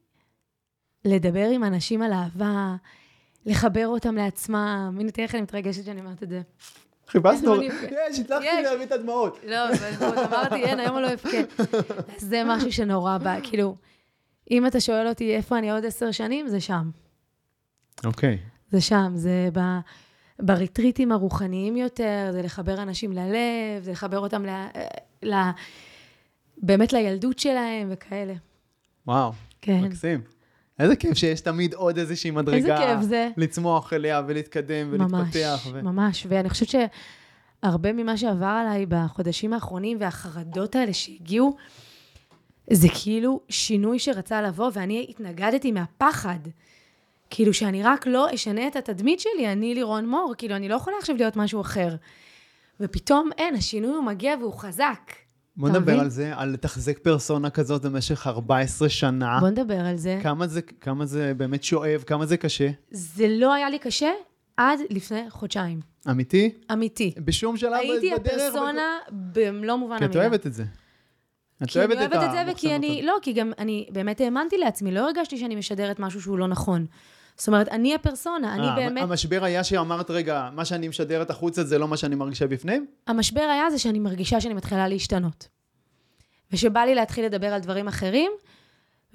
[1.06, 2.76] לדבר עם אנשים על אהבה,
[3.46, 4.98] לחבר אותם לעצמם.
[5.00, 6.42] הנה, תראה איך אני מתרגשת שאני אומרת את זה.
[7.08, 7.74] חיפשנו, יש,
[8.20, 8.46] הצלחתי.
[8.64, 9.40] להביא את הדמעות.
[9.48, 9.58] לא,
[10.26, 11.38] אמרתי, אין, היום אני לא אבכה.
[12.18, 13.76] זה משהו שנורא בא, כאילו,
[14.52, 16.90] אם אתה שואל אותי איפה אני עוד עשר שנים, זה שם.
[18.06, 18.38] אוקיי.
[18.72, 19.60] זה שם, זה ב...
[20.40, 24.50] בריטריטים הרוחניים יותר, זה לחבר אנשים ללב, זה לחבר אותם ל...
[25.24, 25.34] ל...
[26.58, 28.34] באמת לילדות שלהם וכאלה.
[29.08, 29.32] וואו,
[29.62, 29.82] כן.
[29.84, 30.22] מקסים.
[30.80, 32.78] איזה כיף שיש תמיד עוד איזושהי איזה מדרגה.
[32.78, 33.30] כיף זה.
[33.38, 35.62] לצמוח אליה ולהתקדם ולהתפתח.
[35.66, 35.82] ממש, ו...
[35.82, 36.26] ממש.
[36.30, 41.56] ואני חושבת שהרבה ממה שעבר עליי בחודשים האחרונים והחרדות האלה שהגיעו,
[42.72, 46.40] זה כאילו שינוי שרצה לבוא, ואני התנגדתי מהפחד.
[47.30, 50.96] כאילו שאני רק לא אשנה את התדמית שלי, אני לירון מור, כאילו אני לא יכולה
[51.00, 51.96] עכשיו להיות משהו אחר.
[52.80, 55.12] ופתאום אין, השינוי הוא מגיע והוא חזק.
[55.58, 56.00] בוא נדבר?
[56.00, 59.40] על זה, על לתחזק פרסונה כזאת במשך 14 שנה.
[59.40, 60.20] בוא נדבר על זה.
[60.24, 62.70] כמה זה, כמה זה באמת שואב, כמה זה קשה.
[62.92, 64.12] זה לא היה לי קשה
[64.58, 65.80] עד לפני חודשיים.
[66.10, 66.52] אמיתי?
[66.74, 67.14] אמיתי.
[67.18, 68.34] בשום שלב הייתי בדרך.
[68.34, 70.22] הפרסונה במלוא מובן כי את המילה.
[70.22, 70.64] אוהבת את זה.
[71.64, 74.92] את כי אני אוהבת את זה, וכי אני, לא, כי גם אני באמת האמנתי לעצמי,
[74.92, 76.86] לא הרגשתי שאני משדרת משהו שהוא לא נכון.
[77.38, 81.64] זאת אומרת, אני הפרסונה, אני אה, באמת, המשבר היה שאמרת, רגע, מה שאני משדרת החוצה
[81.64, 82.86] זה לא מה שאני מרגישה בפנים?
[83.08, 85.48] המשבר היה זה שאני מרגישה שאני מתחילה להשתנות.
[86.52, 88.32] ושבא לי להתחיל לדבר על דברים אחרים,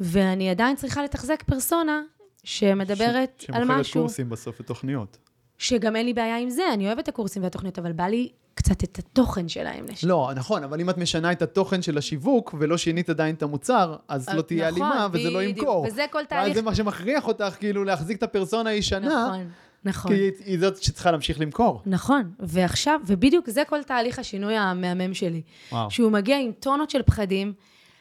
[0.01, 2.03] ואני עדיין צריכה לתחזק פרסונה
[2.45, 5.19] שמדברת ש- על שמוכרת משהו, קורסים בסוף ותוכניות.
[5.59, 8.85] שגם אין לי בעיה עם זה, אני אוהבת את הקורסים והתוכניות, אבל בא לי קצת
[8.85, 9.85] את התוכן שלהם.
[9.89, 10.05] לש...
[10.05, 13.97] לא, נכון, אבל אם את משנה את התוכן של השיווק ולא שינית עדיין את המוצר,
[14.09, 15.87] אז לא תהיה נכון, הלימה וזה לא ימכור.
[15.89, 16.55] וזה כל ואז תהליך...
[16.55, 19.51] זה מה שמכריח אותך כאילו להחזיק את הפרסונה הישנה, נכון,
[19.85, 20.13] נכון.
[20.13, 21.83] כי היא זאת שצריכה להמשיך למכור.
[21.87, 25.43] נכון, ועכשיו, ובדיוק זה כל תהליך השינוי המהמם שלי.
[25.73, 25.91] וואו.
[25.91, 27.53] שהוא מגיע עם טונות של פחדים,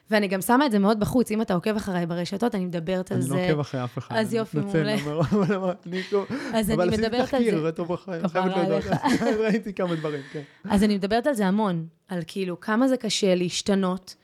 [0.10, 3.18] ואני גם שמה את זה מאוד בחוץ, אם אתה עוקב אחריי ברשתות, אני מדברת על
[3.18, 3.36] אני זה.
[3.36, 4.16] לא עוקב אחרי אף אחד.
[4.16, 4.96] אז אני יופי, מעולה.
[4.96, 7.72] אבל- אבל- אבל אני לא- אז אני אבל עשיתי מדברת על תחקיר, זה.
[7.72, 8.56] טוב כפרה חייבת.
[8.58, 8.92] עליך.
[9.44, 10.42] ראיתי כמה דברים, כן.
[10.70, 14.16] אז אני מדברת על זה המון, על כאילו כמה זה קשה להשתנות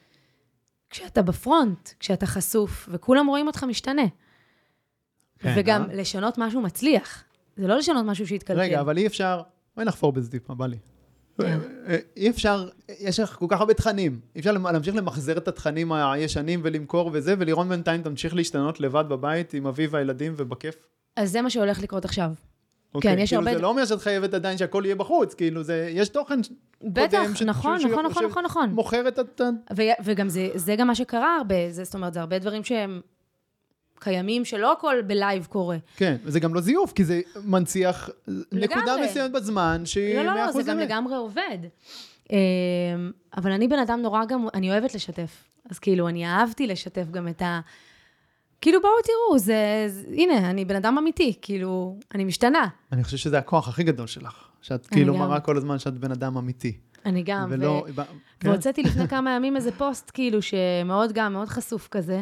[0.89, 4.01] כשאתה בפרונט, כשאתה חשוף, וכולם רואים אותך משתנה.
[5.39, 5.95] כן, וגם אה?
[5.95, 7.23] לשנות משהו מצליח.
[7.57, 8.59] זה לא לשנות משהו שהתקלקל.
[8.59, 9.41] רגע, אבל אי אפשר,
[9.75, 10.77] בואי נחפור בזה טיפה, בא לי.
[11.41, 11.59] כן.
[11.87, 12.69] אה, אי אפשר,
[12.99, 14.19] יש לך כל כך הרבה תכנים.
[14.35, 19.53] אי אפשר להמשיך למחזר את התכנים הישנים ולמכור וזה, ולירון בינתיים תמשיך להשתנות לבד בבית
[19.53, 20.75] עם אביו והילדים ובכיף.
[21.15, 22.31] אז זה מה שהולך לקרות עכשיו.
[22.95, 25.89] אוקיי, יש כאילו הרבה- זה לא אומר שאת חייבת עדיין שהכל יהיה בחוץ, כאילו זה,
[25.93, 26.39] יש תוכן
[26.83, 28.69] בטח, קודם ש- נכון, נכון, ש- נכון, נכון, נכון.
[28.69, 29.43] מוכר את ה...
[30.03, 33.01] וגם זה, זה גם מה שקרה הרבה, זה, זאת אומרת, זה הרבה דברים שהם
[33.99, 35.77] קיימים, שלא הכל בלייב קורה.
[35.95, 38.09] כן, וזה גם לא זיוף, כי זה מנציח
[38.51, 39.07] נקודה לגמרי.
[39.07, 40.79] מסוימת בזמן שהיא לא, לא, 100% לא, זה גם.
[40.79, 41.57] לגמרי עובד.
[42.31, 42.37] אמ,
[43.37, 45.43] אבל אני בן אדם נורא גם, אני אוהבת לשתף.
[45.69, 47.59] אז כאילו, אני אהבתי לשתף גם את ה...
[48.61, 50.07] כאילו, בואו תראו, זה, זה...
[50.13, 52.67] הנה, אני בן אדם אמיתי, כאילו, אני משתנה.
[52.91, 55.19] אני חושב שזה הכוח הכי גדול שלך, שאת כאילו גם.
[55.19, 56.77] מראה כל הזמן שאת בן אדם אמיתי.
[57.05, 57.85] אני גם, ולא...
[57.95, 58.01] ו...
[58.39, 58.49] כן?
[58.49, 62.21] והוצאתי לפני כמה ימים איזה פוסט, כאילו, שמאוד גם, מאוד חשוף כזה,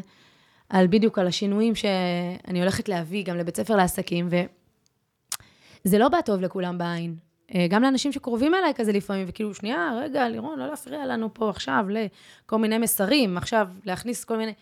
[0.70, 4.30] על בדיוק, על השינויים שאני הולכת להביא גם לבית ספר לעסקים,
[5.86, 7.16] וזה לא בא טוב לכולם בעין.
[7.56, 11.50] אה, גם לאנשים שקרובים אליי כזה לפעמים, וכאילו, שנייה, רגע, לירון, לא להפריע לנו פה
[11.50, 14.54] עכשיו לכל מיני מסרים, עכשיו להכניס כל מיני...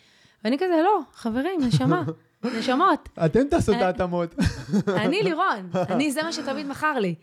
[0.44, 2.04] ואני כזה, לא, חברים, נשמה,
[2.60, 3.10] נשמות.
[3.26, 4.36] אתם תעשו את אה, ההתאמות.
[5.04, 7.16] אני לירון, אני, זה מה שתמיד מכר לי.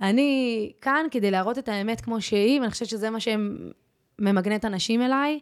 [0.00, 5.40] אני כאן כדי להראות את האמת כמו שהיא, ואני חושבת שזה מה שממגנט אנשים אליי.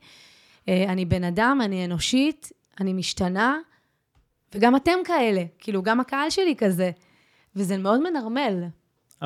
[0.69, 3.59] אה, אני בן אדם, אני אנושית, אני משתנה,
[4.55, 6.91] וגם אתם כאלה, כאילו, גם הקהל שלי כזה.
[7.57, 8.65] וזה מאוד מנרמל.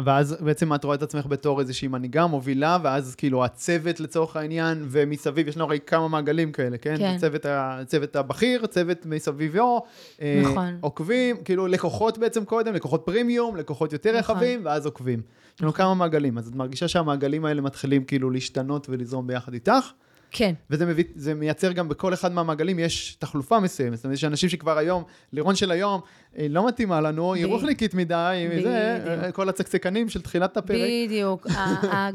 [0.05, 4.87] ואז בעצם את רואה את עצמך בתור איזושהי מנהיגה, מובילה, ואז כאילו הצוות לצורך העניין,
[4.89, 6.97] ומסביב, יש לנו הרי כמה מעגלים כאלה, כן?
[6.99, 7.15] כן.
[7.17, 9.83] הצוות, הצוות הבכיר, צוות מסביבו,
[10.21, 10.79] אה, נכון.
[10.81, 14.37] עוקבים, כאילו לקוחות בעצם קודם, לקוחות פרימיום, לקוחות יותר נכון.
[14.37, 15.23] רחבים, ואז עוקבים.
[15.57, 19.91] יש לנו כמה מעגלים, אז את מרגישה שהמעגלים האלה מתחילים כאילו להשתנות ולזרום ביחד איתך,
[20.31, 23.97] כן, וזה מביא, זה מייצר גם בכל אחד מהמעגלים, יש תחלופה מסוימת.
[23.97, 25.03] זאת אומרת, יש אנשים שכבר היום,
[25.33, 26.01] לירון של היום,
[26.35, 29.31] היא לא מתאימה לנו, היא רוחניקית מדי, היא זה.
[29.33, 30.79] כל הצקצקנים של תחילת הפרק.
[31.07, 31.47] בדיוק.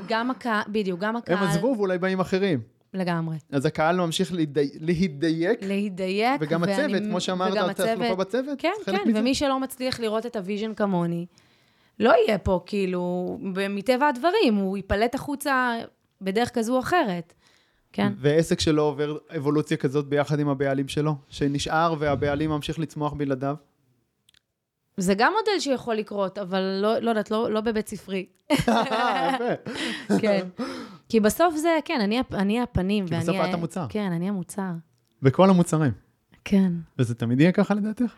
[0.07, 1.37] גם הקהל, בדיוק, גם הקהל...
[1.37, 2.59] הם עזבו ואולי באים אחרים.
[2.93, 3.37] לגמרי.
[3.51, 4.69] אז הקהל ממשיך להידי...
[4.79, 6.41] להידייק, להידייק.
[6.41, 9.19] וגם ואני- הצוות, כמו שאמרת, התחלופה בצוות, כן, כן, מזה.
[9.19, 11.25] ומי שלא מצליח לראות את ה vision כמוני,
[11.99, 13.37] לא יהיה פה, כאילו,
[13.69, 15.73] מטבע הדברים, הוא ייפלט החוצה
[16.21, 17.33] בדרך כזו או אחרת.
[17.93, 18.13] כן.
[18.17, 23.55] ועסק שלא עובר אבולוציה כזאת ביחד עם הבעלים שלו, שנשאר והבעלים ממשיך לצמוח בלעדיו.
[24.97, 28.25] זה גם מודל שיכול לקרות, אבל לא, לא יודעת, לא, לא בבית ספרי.
[28.51, 28.65] יפה.
[30.21, 30.47] כן.
[31.09, 33.07] כי בסוף זה, כן, אני, אני הפנים.
[33.07, 33.85] כי בסוף את המוצר.
[33.89, 34.71] כן, אני המוצר.
[35.21, 35.91] בכל המוצרים.
[36.45, 36.71] כן.
[36.99, 38.13] וזה תמיד יהיה ככה לדעתך?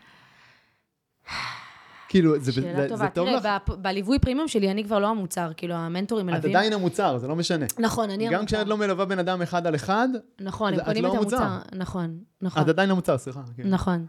[2.14, 3.04] כאילו, זה, שאלה זה, טובה.
[3.04, 3.62] זה טוב תראה, לך?
[3.68, 6.56] בפ- בליווי פרימיום שלי, אני כבר לא המוצר, כאילו, המנטורים את מלווים.
[6.56, 7.66] עדיין המוצר, זה לא משנה.
[7.78, 8.38] נכון, אני המוצר.
[8.40, 10.08] גם כשאת לא מלווה בן אדם אחד על אחד,
[10.40, 11.42] נכון, הם את קונים לא את המוצר.
[11.42, 11.76] המוצר.
[11.76, 12.62] נכון, נכון.
[12.62, 13.40] את עדיין המוצר, סליחה.
[13.56, 13.68] כן.
[13.68, 14.06] נכון.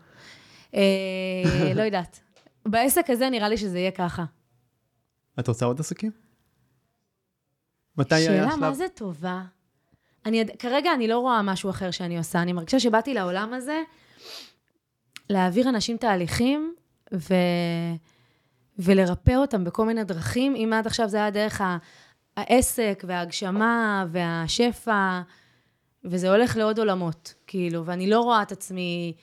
[0.75, 0.81] אה,
[1.75, 2.19] לא יודעת.
[2.65, 4.25] בעסק הזה נראה לי שזה יהיה ככה.
[5.39, 6.11] את רוצה עוד עסקים?
[7.97, 8.59] מתי היה שאלה, שלב?
[8.59, 9.41] מה זה טובה?
[10.25, 12.41] אני, כרגע אני לא רואה משהו אחר שאני עושה.
[12.41, 13.81] אני מרגישה שבאתי לעולם הזה,
[15.29, 16.75] להעביר אנשים תהליכים
[17.13, 17.33] ו...
[18.79, 20.55] ולרפא אותם בכל מיני דרכים.
[20.55, 21.61] אם עד עכשיו זה היה דרך.
[22.37, 25.21] העסק וההגשמה והשפע,
[26.03, 29.13] וזה הולך לעוד עולמות, כאילו, ואני לא רואה את עצמי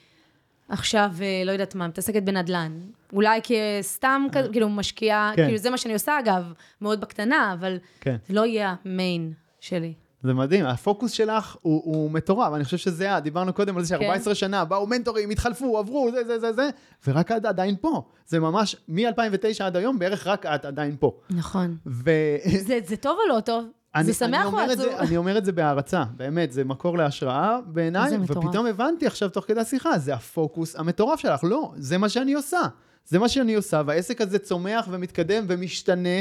[0.69, 2.81] עכשיו, אה, לא יודעת מה, מתעסקת בנדל"ן.
[3.13, 5.45] אולי כסתם, כזה, כאילו, משקיעה, כן.
[5.45, 8.17] כאילו, זה מה שאני עושה, אגב, מאוד בקטנה, אבל כן.
[8.29, 9.95] זה לא יהיה המיין שלי.
[10.23, 13.99] זה מדהים, הפוקוס שלך הוא, הוא מטורף, אני חושב שזה, ה- דיברנו קודם על זה
[13.99, 14.21] כן.
[14.25, 16.71] ש-14 שנה, באו מנטורים, התחלפו, עברו, זה, זה, זה, זה,
[17.07, 18.03] ורק את עדיין פה.
[18.27, 21.19] זה ממש, מ-2009 עד היום, בערך רק את עדיין פה.
[21.31, 21.77] נכון.
[21.87, 22.11] ו...
[22.67, 23.65] זה, זה טוב או לא טוב?
[23.95, 24.87] אני, זה שמח או עצוב?
[24.99, 28.17] אני אומר את זה בהערצה, באמת, זה מקור להשראה בעיניי.
[28.23, 32.61] ופתאום הבנתי עכשיו תוך כדי השיחה, זה הפוקוס המטורף שלך, לא, זה מה שאני עושה.
[33.07, 36.21] זה מה שאני עושה, והעסק הזה צומח ומתקדם ומשתנה,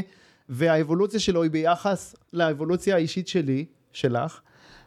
[0.50, 4.40] והאבולוציה שלו היא ביחס לאבולוציה האישית שלי, שלך.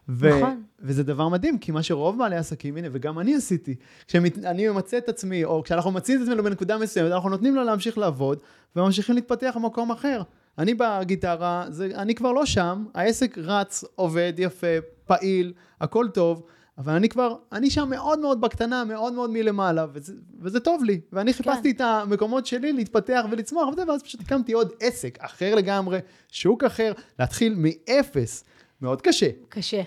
[0.09, 0.63] ו- נכון.
[0.81, 3.75] וזה דבר מדהים, כי מה שרוב בעלי עסקים, הנה, וגם אני עשיתי,
[4.07, 7.99] כשאני ממצה את עצמי, או כשאנחנו ממצים את עצמנו בנקודה מסוימת, אנחנו נותנים לו להמשיך
[7.99, 8.39] לעבוד,
[8.77, 10.23] וממשיכים להתפתח במקום אחר.
[10.59, 14.67] אני בגיטרה, זה, אני כבר לא שם, העסק רץ, עובד, יפה,
[15.07, 16.43] פעיל, הכל טוב,
[16.79, 21.01] אבל אני כבר, אני שם מאוד מאוד בקטנה, מאוד מאוד מלמעלה, וזה, וזה טוב לי.
[21.13, 25.99] ואני חיפשתי את המקומות שלי להתפתח ולצמוח, וזה, ואז פשוט הקמתי עוד עסק אחר לגמרי,
[26.29, 28.45] שוק אחר, להתחיל מאפס.
[28.81, 29.27] מאוד קשה.
[29.49, 29.83] קשה.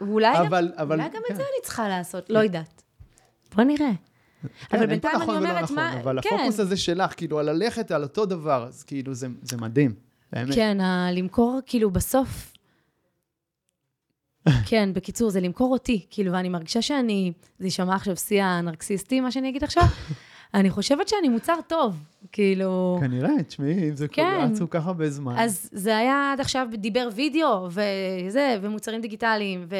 [0.00, 1.32] ואולי אבל- גם, אבל- אולי גם כן.
[1.32, 2.82] את זה אני צריכה לעשות, לא יודעת.
[3.54, 3.90] בוא נראה.
[4.68, 6.00] כן, אבל בינתיים אני נכון ולא אומרת, נכון, מה...
[6.00, 9.56] אבל כן, הפוקוס הזה שלך, כאילו, על ללכת על אותו דבר, אז כאילו, זה, זה
[9.56, 9.94] מדהים.
[10.32, 10.54] באמת.
[10.54, 12.52] כן, ה- למכור, כאילו, בסוף...
[14.68, 17.32] כן, בקיצור, זה למכור אותי, כאילו, ואני מרגישה שאני...
[17.58, 19.82] זה יישמע עכשיו שיא הנרקסיסטי, מה שאני אגיד עכשיו.
[20.54, 22.98] אני חושבת שאני מוצר טוב, כאילו...
[23.00, 24.22] כנראה, תשמעי, אם זה כן.
[24.22, 24.52] כן.
[24.52, 25.34] רצו ככה בזמן.
[25.38, 29.76] אז זה היה עד עכשיו דיבר וידאו, וזה, ומוצרים דיגיטליים, ו,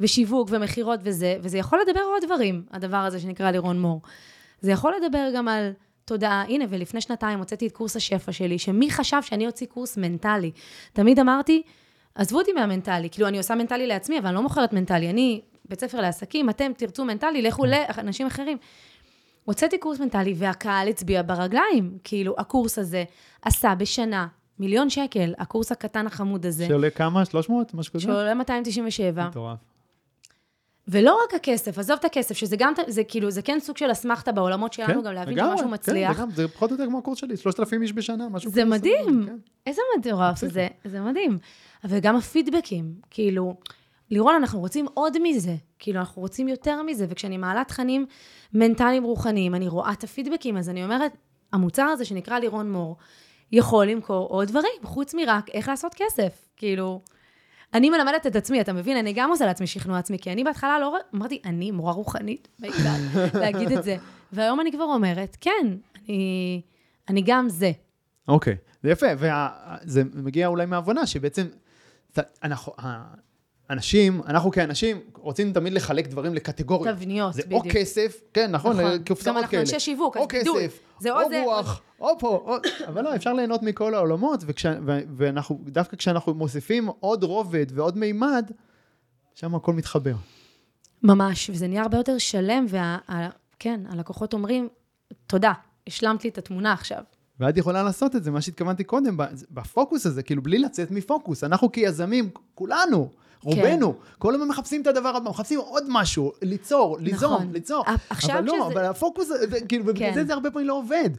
[0.00, 4.00] ושיווק, ומכירות וזה, וזה יכול לדבר על עוד דברים, הדבר הזה שנקרא לירון מור.
[4.60, 5.72] זה יכול לדבר גם על
[6.04, 6.44] תודעה.
[6.48, 10.50] הנה, ולפני שנתיים הוצאתי את קורס השפע שלי, שמי חשב שאני אוציא קורס מנטלי?
[10.92, 11.62] תמיד אמרתי,
[12.14, 15.10] עזבו אותי מהמנטלי, כאילו, אני עושה מנטלי לעצמי, אבל אני לא מוכרת מנטלי.
[15.10, 18.58] אני בית ספר לעסקים, אתם תרצו מנטלי, לכו לאנשים אחרים.
[19.46, 21.98] הוצאתי קורס מנטלי, והקהל הצביע ברגליים.
[22.04, 23.04] כאילו, הקורס הזה
[23.42, 24.26] עשה בשנה
[24.58, 27.24] מיליון שקל, הקורס הקטן החמוד הזה, שעולה כמה?
[27.24, 27.74] 300?
[27.74, 28.02] משהו כזה?
[28.02, 29.58] שעולה 297, מטורף.
[30.88, 34.32] ולא רק הכסף, עזוב את הכסף, שזה גם, זה כאילו, זה כן סוג של אסמכתה
[34.32, 36.12] בעולמות שלנו, גם להבין לגמרי, שמשהו מצליח.
[36.12, 38.70] כן, לגמרי, זה פחות או יותר כמו הקורס שלי, 3,000 איש בשנה, משהו זה כזה.
[38.70, 39.26] מדהים.
[39.26, 39.36] כן.
[39.66, 41.38] איזה מטורף זה, זה מדהים.
[41.84, 43.54] אבל גם הפידבקים, כאילו,
[44.10, 48.06] לירון, אנחנו רוצים עוד מזה, כאילו, אנחנו רוצים יותר מזה, וכשאני מעלה תכנים
[48.54, 51.12] מנטליים רוחניים, אני רואה את הפידבקים, אז אני אומרת,
[51.52, 52.96] המוצר הזה שנקרא לירון מור,
[53.52, 56.48] יכול למכור עוד דברים, חוץ מרק איך לעשות כסף.
[56.56, 57.00] כאילו,
[57.74, 58.96] אני מלמדת את עצמי, אתה מבין?
[58.96, 60.96] אני גם עושה לעצמי שכנוע עצמי, כי אני בהתחלה לא...
[61.14, 63.96] אמרתי, אני מורה רוחנית, בעיקר, להגיד את זה.
[64.32, 66.62] והיום אני כבר אומרת, כן, אני,
[67.08, 67.72] אני גם זה.
[68.28, 71.46] אוקיי, זה יפה, וזה מגיע אולי מהבנה שבעצם,
[72.44, 72.72] אנחנו,
[73.68, 76.96] האנשים, אנחנו כאנשים רוצים תמיד לחלק דברים לקטגוריות.
[76.96, 77.76] תבניות, זה או בדיוק.
[77.76, 79.04] כסף, כן, נכון, נכון.
[79.06, 79.42] קופסאות גם כאלה.
[79.42, 80.58] אנחנו אנשי שיווק, אז או דוד.
[80.62, 82.56] כסף, זה או או זה, רוח, או פה, או...
[82.88, 87.98] אבל לא, אפשר ליהנות מכל העולמות, וכש, ו, ואנחנו, דווקא כשאנחנו מוסיפים עוד רובד ועוד
[87.98, 88.50] מימד,
[89.34, 90.14] שם הכל מתחבר.
[91.02, 92.98] ממש, וזה נהיה הרבה יותר שלם, וה...
[93.08, 94.68] ה- כן, הלקוחות אומרים,
[95.26, 95.52] תודה,
[95.86, 97.02] השלמת לי את התמונה עכשיו.
[97.40, 99.16] ואת יכולה לעשות את זה, מה שהתכוונתי קודם,
[99.50, 101.44] בפוקוס הזה, כאילו בלי לצאת מפוקוס.
[101.44, 103.10] אנחנו כיזמים, כולנו,
[103.46, 107.52] רובנו, כל הזמן מחפשים את הדבר הבא, מחפשים עוד משהו, ליצור, ליזום, נכון.
[107.52, 107.84] ליצור.
[108.10, 109.28] עכשיו אבל לא, שזה- אבל הפוקוס,
[109.68, 110.14] כאילו, ובגלל כן.
[110.14, 111.10] זה זה הרבה פעמים לא עובד.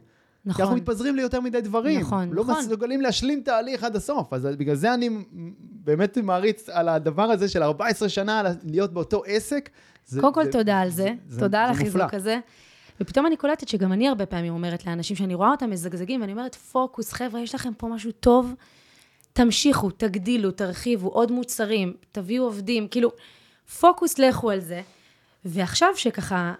[0.44, 0.76] כי אנחנו נכון.
[0.76, 2.00] מתפזרים ליותר מדי דברים.
[2.00, 2.58] נכון, לא נכון.
[2.58, 4.32] מסוגלים להשלים תהליך עד הסוף.
[4.32, 5.10] אז בגלל זה אני
[5.84, 9.70] באמת מעריץ על הדבר הזה של 14 שנה, להיות באותו עסק.
[10.06, 12.14] זה- קודם כל, זה- תודה על זה, זה- תודה על החיזוק.
[12.14, 12.38] הזה.
[13.00, 16.54] ופתאום אני קולטת שגם אני הרבה פעמים אומרת לאנשים שאני רואה אותם מזגזגים, ואני אומרת,
[16.54, 18.54] פוקוס, חבר'ה, יש לכם פה משהו טוב,
[19.38, 23.10] תמשיכו, תגדילו, תרחיבו, עוד מוצרים, תביאו עובדים, כאילו,
[23.80, 24.82] פוקוס, לכו על זה.
[25.44, 26.54] ועכשיו שככה,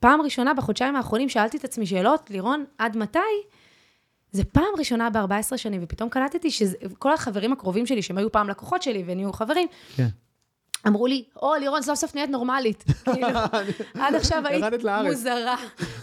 [0.00, 3.18] פעם ראשונה בחודשיים האחרונים שאלתי את עצמי שאלות, לירון, עד מתי?
[4.32, 8.82] זה פעם ראשונה ב-14 שנים, ופתאום קלטתי שכל החברים הקרובים שלי, שהם היו פעם לקוחות
[8.82, 10.08] שלי ונהיו חברים, כן.
[10.86, 12.84] אמרו לי, או, לירון, סוף סוף נהיית נורמלית.
[13.12, 13.28] כאילו,
[13.94, 14.64] עד עכשיו היית.
[15.04, 15.56] מוזרה,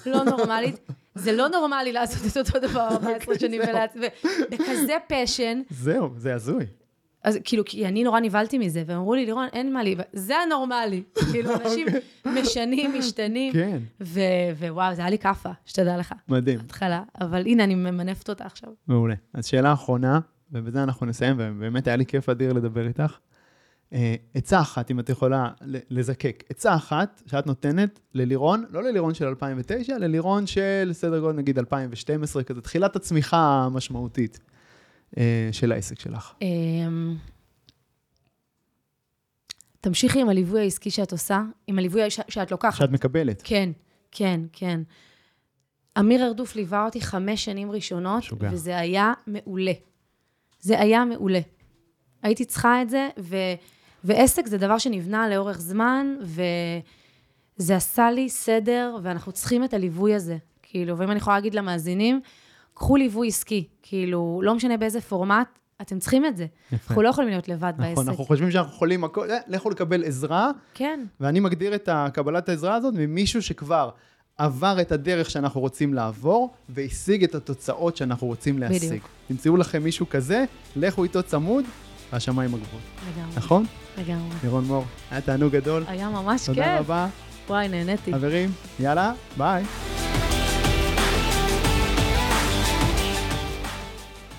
[0.05, 0.75] לא נורמלית.
[1.19, 3.69] זה לא נורמלי לעשות את אותו דבר 14 שנים זהו.
[3.71, 4.05] ולעצמי,
[4.51, 5.61] בכזה פשן.
[5.69, 6.65] זהו, זה הזוי.
[7.23, 10.35] אז כאילו, כי אני נורא נבהלתי מזה, והם אמרו לי, לירון, אין מה לי, זה
[10.37, 11.03] הנורמלי.
[11.31, 11.87] כאילו, אנשים
[12.25, 13.53] משנים, משתנים.
[13.53, 14.19] כן, ו-
[14.59, 16.59] ווואו, זה היה לי כאפה, שתדע לך, מדהים.
[16.59, 17.03] התחלה.
[17.21, 18.69] אבל הנה, אני ממנפת אותה עכשיו.
[18.87, 19.15] מעולה.
[19.33, 20.19] אז שאלה אחרונה,
[20.51, 23.17] ובזה אנחנו נסיים, ובאמת היה לי כיף אדיר לדבר איתך.
[23.93, 25.49] אה, עצה אחת, אם את יכולה
[25.89, 31.59] לזקק, עצה אחת שאת נותנת ללירון, לא ללירון של 2009, ללירון של סדר גודל נגיד
[31.59, 34.39] 2012, כזה תחילת הצמיחה המשמעותית
[35.17, 36.33] אה, של העסק שלך.
[36.41, 37.15] אמ,
[39.81, 42.77] תמשיכי עם הליווי העסקי שאת עושה, עם הליווי שאת לוקחת.
[42.77, 43.41] שאת מקבלת.
[43.45, 43.69] כן,
[44.11, 44.81] כן, כן.
[45.99, 48.49] אמיר ארדוף ליווה אותי חמש שנים ראשונות, שוגע.
[48.53, 49.71] וזה היה מעולה.
[50.59, 51.39] זה היה מעולה.
[52.23, 53.35] הייתי צריכה את זה, ו...
[54.03, 60.37] ועסק זה דבר שנבנה לאורך זמן, וזה עשה לי סדר, ואנחנו צריכים את הליווי הזה.
[60.63, 62.21] כאילו, ואם אני יכולה להגיד למאזינים,
[62.73, 63.67] קחו ליווי עסקי.
[63.81, 65.47] כאילו, לא משנה באיזה פורמט,
[65.81, 66.45] אתם צריכים את זה.
[66.71, 66.85] יפה.
[66.87, 67.91] אנחנו לא יכולים להיות לבד נכון, בעסק.
[67.91, 70.51] נכון, אנחנו חושבים שאנחנו יכולים, הכל, אה, לכו לקבל עזרה.
[70.73, 70.99] כן.
[71.19, 73.89] ואני מגדיר את קבלת העזרה הזאת ממישהו שכבר
[74.37, 78.89] עבר את הדרך שאנחנו רוצים לעבור, והשיג את התוצאות שאנחנו רוצים להשיג.
[78.89, 79.09] בדיוק.
[79.27, 80.45] תמצאו לכם מישהו כזה,
[80.75, 81.65] לכו איתו צמוד,
[82.13, 82.81] והשמיים הגבוהות.
[83.09, 83.35] לגמרי.
[83.37, 83.65] נכון?
[83.97, 84.35] לגמרי.
[84.43, 85.83] לירון מור, היה תענוג גדול.
[85.87, 86.65] היה ממש תודה כיף.
[86.65, 87.07] תודה רבה.
[87.49, 88.13] וואי, נהניתי.
[88.13, 89.63] חברים, יאללה, ביי.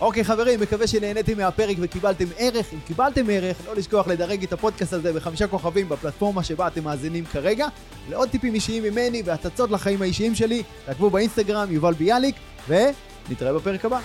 [0.01, 2.67] אוקיי חברים, מקווה שנהניתם מהפרק וקיבלתם ערך.
[2.73, 7.25] אם קיבלתם ערך, לא לשכוח לדרג את הפודקאסט הזה בחמישה כוכבים בפלטפורמה שבה אתם מאזינים
[7.25, 7.67] כרגע.
[8.11, 12.37] לעוד טיפים אישיים ממני והצצות לחיים האישיים שלי, תעקבו באינסטגרם יובל ביאליק,
[12.69, 14.01] ונתראה בפרק הבא.